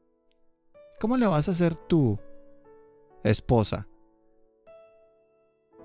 ¿Cómo 0.99 1.18
le 1.18 1.28
vas 1.28 1.47
a 1.47 1.51
hacer 1.51 1.76
tú, 1.76 2.20
esposa, 3.24 3.88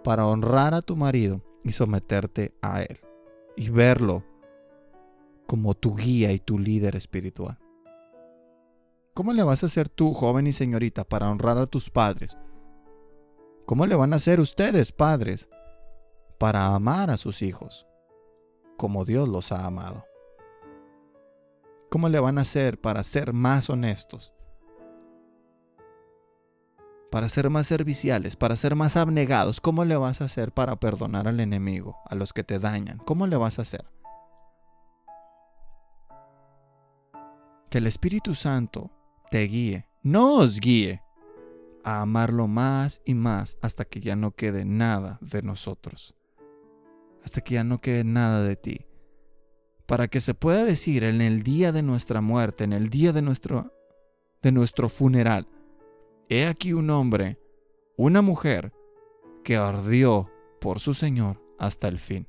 para 0.03 0.27
honrar 0.27 0.75
a 0.75 0.83
tu 0.83 0.97
marido 0.97 1.43
y 1.65 1.73
someterte 1.73 2.55
a 2.61 2.83
él 2.83 3.01
y 3.57 3.71
verlo 3.71 4.25
como 5.47 5.75
tu 5.75 5.97
guía 5.97 6.33
y 6.33 6.39
tu 6.39 6.59
líder 6.59 6.97
espiritual. 6.97 7.59
¿Cómo 9.15 9.33
le 9.33 9.43
vas 9.43 9.63
a 9.63 9.67
hacer 9.67 9.89
tú, 9.89 10.15
joven 10.15 10.47
y 10.47 10.53
señorita, 10.53 11.05
para 11.05 11.31
honrar 11.31 11.59
a 11.59 11.67
tus 11.67 11.91
padres? 11.91 12.39
¿Cómo 13.67 13.87
le 13.87 13.95
van 13.95 14.13
a 14.13 14.17
hacer 14.17 14.41
ustedes, 14.41 14.91
padres, 14.93 15.51
para 16.39 16.75
amar 16.75 17.11
a 17.11 17.17
sus 17.17 17.43
hijos 17.43 17.87
como 18.79 19.05
Dios 19.05 19.29
los 19.29 19.53
ha 19.53 19.67
amado? 19.67 20.07
¿Cómo 21.91 22.09
le 22.09 22.19
van 22.19 22.39
a 22.39 22.41
hacer 22.41 22.81
para 22.81 23.03
ser 23.03 23.35
más 23.35 23.69
honestos? 23.69 24.33
Para 27.13 27.29
ser 27.29 27.51
más 27.51 27.67
serviciales, 27.67 28.37
para 28.37 28.57
ser 28.57 28.75
más 28.75 28.97
abnegados. 28.97 29.61
¿Cómo 29.61 29.85
le 29.85 29.99
vas 29.99 30.23
a 30.23 30.25
hacer 30.25 30.51
para 30.51 30.77
perdonar 30.77 31.29
al 31.29 31.41
enemigo, 31.41 31.99
a 32.07 32.15
los 32.15 32.33
que 32.33 32.43
te 32.43 32.59
dañan? 32.59 32.97
¿Cómo 33.05 33.27
le 33.27 33.37
vas 33.37 33.59
a 33.59 33.63
hacer? 33.63 33.85
Que 37.69 37.79
el 37.79 37.87
Espíritu 37.87 38.35
Santo 38.35 38.91
te 39.31 39.43
guíe, 39.43 39.87
nos 40.03 40.59
guíe 40.59 41.03
a 41.85 42.01
amarlo 42.01 42.49
más 42.49 43.03
y 43.05 43.13
más 43.13 43.59
hasta 43.61 43.85
que 43.85 44.01
ya 44.01 44.17
no 44.17 44.31
quede 44.31 44.65
nada 44.65 45.19
de 45.21 45.43
nosotros, 45.43 46.15
hasta 47.23 47.43
que 47.43 47.57
ya 47.57 47.65
no 47.65 47.79
quede 47.83 48.05
nada 48.05 48.43
de 48.43 48.57
ti, 48.57 48.87
para 49.85 50.09
que 50.09 50.23
se 50.23 50.33
pueda 50.33 50.65
decir 50.65 51.05
en 51.05 51.21
el 51.21 51.43
día 51.43 51.73
de 51.73 51.83
nuestra 51.83 52.23
muerte, 52.23 52.65
en 52.65 52.73
el 52.73 52.89
día 52.89 53.13
de 53.13 53.21
nuestro, 53.21 53.71
de 54.41 54.51
nuestro 54.51 54.89
funeral, 54.89 55.47
He 56.35 56.47
aquí 56.47 56.73
un 56.73 56.89
hombre, 56.89 57.39
una 57.99 58.23
mujer, 58.23 58.73
que 59.45 59.57
ardió 59.57 60.31
por 60.63 60.81
su 60.81 60.95
Señor 60.95 61.45
hasta 61.59 61.89
el 61.89 61.99
fin. 61.99 62.27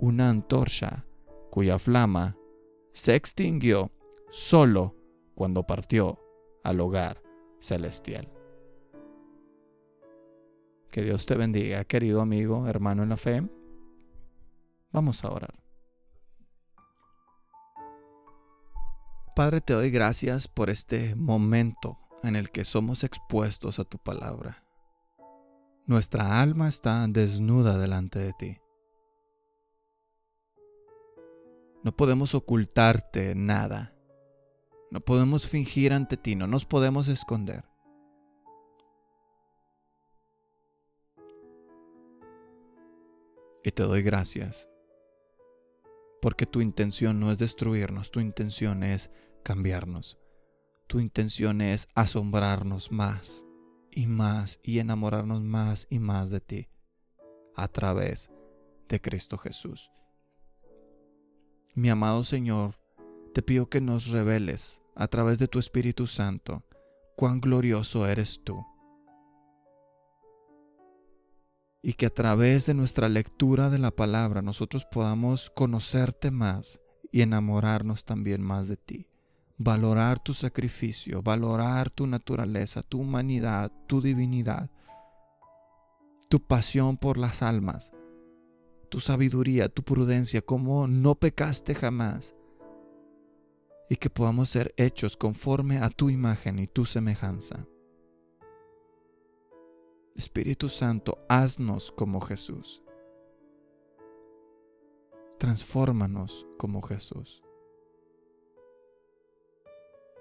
Una 0.00 0.28
antorcha 0.28 1.06
cuya 1.52 1.78
flama 1.78 2.36
se 2.92 3.14
extinguió 3.14 3.92
solo 4.28 4.96
cuando 5.36 5.62
partió 5.62 6.18
al 6.64 6.80
hogar 6.80 7.22
celestial. 7.60 8.28
Que 10.90 11.02
Dios 11.02 11.26
te 11.26 11.36
bendiga, 11.36 11.84
querido 11.84 12.20
amigo, 12.20 12.66
hermano 12.66 13.04
en 13.04 13.10
la 13.10 13.16
fe. 13.16 13.48
Vamos 14.90 15.22
a 15.22 15.30
orar. 15.30 15.62
Padre, 19.36 19.60
te 19.60 19.74
doy 19.74 19.92
gracias 19.92 20.48
por 20.48 20.70
este 20.70 21.14
momento 21.14 22.00
en 22.26 22.36
el 22.36 22.50
que 22.50 22.64
somos 22.64 23.04
expuestos 23.04 23.78
a 23.78 23.84
tu 23.84 23.98
palabra. 23.98 24.64
Nuestra 25.86 26.40
alma 26.40 26.68
está 26.68 27.06
desnuda 27.08 27.78
delante 27.78 28.18
de 28.18 28.32
ti. 28.32 28.58
No 31.84 31.96
podemos 31.96 32.34
ocultarte 32.34 33.34
nada. 33.36 33.94
No 34.90 35.00
podemos 35.00 35.46
fingir 35.46 35.92
ante 35.92 36.16
ti, 36.16 36.34
no 36.34 36.46
nos 36.46 36.64
podemos 36.64 37.08
esconder. 37.08 37.64
Y 43.62 43.72
te 43.72 43.82
doy 43.82 44.02
gracias, 44.02 44.68
porque 46.22 46.46
tu 46.46 46.60
intención 46.60 47.18
no 47.18 47.32
es 47.32 47.38
destruirnos, 47.38 48.12
tu 48.12 48.20
intención 48.20 48.84
es 48.84 49.10
cambiarnos 49.42 50.20
tu 50.86 51.00
intención 51.00 51.60
es 51.60 51.88
asombrarnos 51.94 52.92
más 52.92 53.44
y 53.90 54.06
más 54.06 54.60
y 54.62 54.78
enamorarnos 54.78 55.42
más 55.42 55.86
y 55.90 55.98
más 55.98 56.30
de 56.30 56.40
ti 56.40 56.68
a 57.56 57.68
través 57.68 58.30
de 58.88 59.00
Cristo 59.00 59.36
Jesús. 59.36 59.90
Mi 61.74 61.90
amado 61.90 62.22
Señor, 62.22 62.76
te 63.34 63.42
pido 63.42 63.68
que 63.68 63.80
nos 63.80 64.10
reveles 64.10 64.82
a 64.94 65.08
través 65.08 65.38
de 65.38 65.48
tu 65.48 65.58
Espíritu 65.58 66.06
Santo 66.06 66.64
cuán 67.16 67.40
glorioso 67.40 68.06
eres 68.06 68.42
tú. 68.44 68.64
Y 71.82 71.94
que 71.94 72.06
a 72.06 72.10
través 72.10 72.66
de 72.66 72.74
nuestra 72.74 73.08
lectura 73.08 73.70
de 73.70 73.78
la 73.78 73.90
palabra 73.90 74.42
nosotros 74.42 74.86
podamos 74.90 75.50
conocerte 75.50 76.30
más 76.30 76.80
y 77.12 77.22
enamorarnos 77.22 78.04
también 78.04 78.42
más 78.42 78.68
de 78.68 78.76
ti 78.76 79.08
valorar 79.58 80.18
tu 80.18 80.34
sacrificio, 80.34 81.22
valorar 81.22 81.90
tu 81.90 82.06
naturaleza, 82.06 82.82
tu 82.82 83.00
humanidad, 83.00 83.72
tu 83.86 84.00
divinidad, 84.00 84.70
tu 86.28 86.40
pasión 86.40 86.96
por 86.96 87.16
las 87.16 87.42
almas, 87.42 87.92
tu 88.90 89.00
sabiduría, 89.00 89.68
tu 89.68 89.82
prudencia, 89.82 90.42
como 90.42 90.86
no 90.86 91.14
pecaste 91.14 91.74
jamás, 91.74 92.34
y 93.88 93.96
que 93.96 94.10
podamos 94.10 94.48
ser 94.50 94.74
hechos 94.76 95.16
conforme 95.16 95.78
a 95.78 95.88
tu 95.88 96.10
imagen 96.10 96.58
y 96.58 96.66
tu 96.66 96.84
semejanza. 96.84 97.66
Espíritu 100.16 100.68
Santo, 100.68 101.18
haznos 101.28 101.92
como 101.92 102.20
Jesús. 102.20 102.82
Transfórmanos 105.38 106.46
como 106.56 106.80
Jesús 106.80 107.45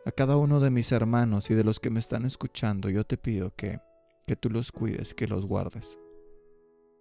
a 0.06 0.12
cada 0.12 0.38
uno 0.38 0.60
de 0.60 0.70
mis 0.70 0.92
hermanos 0.92 1.50
y 1.50 1.56
de 1.56 1.64
los 1.64 1.80
que 1.80 1.90
me 1.90 2.00
están 2.00 2.26
escuchando, 2.26 2.90
yo 2.90 3.06
te 3.06 3.18
pido 3.18 3.56
que, 3.56 3.80
que 4.28 4.36
tú 4.36 4.50
los 4.52 4.72
cuides, 4.72 5.16
que 5.16 5.28
los 5.28 5.46
guardes, 5.48 6.00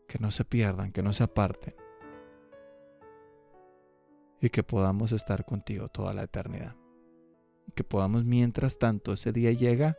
que 0.08 0.18
no 0.18 0.30
se 0.30 0.44
pierdan, 0.44 0.90
que 0.90 1.02
no 1.02 1.12
se 1.12 1.24
aparten 1.24 1.74
y 4.40 4.48
que 4.48 4.62
podamos 4.62 5.12
estar 5.12 5.44
contigo 5.44 5.88
toda 5.88 6.14
la 6.14 6.22
eternidad. 6.22 6.76
Que 7.74 7.84
podamos, 7.84 8.24
mientras 8.24 8.78
tanto 8.78 9.12
ese 9.12 9.32
día 9.32 9.52
llega, 9.52 9.96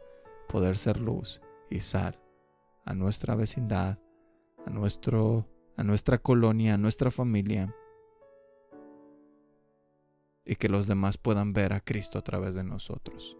poder 0.47 0.77
ser 0.77 0.99
luz 0.99 1.41
y 1.69 1.79
sal 1.81 2.19
a 2.85 2.93
nuestra 2.93 3.35
vecindad, 3.35 3.99
a, 4.65 4.69
nuestro, 4.69 5.47
a 5.77 5.83
nuestra 5.83 6.19
colonia, 6.19 6.75
a 6.75 6.77
nuestra 6.77 7.11
familia 7.11 7.75
y 10.45 10.55
que 10.55 10.69
los 10.69 10.87
demás 10.87 11.17
puedan 11.17 11.53
ver 11.53 11.73
a 11.73 11.81
Cristo 11.81 12.19
a 12.19 12.23
través 12.23 12.53
de 12.53 12.63
nosotros. 12.63 13.35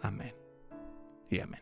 Amén 0.00 0.34
y 1.30 1.40
amén. 1.40 1.61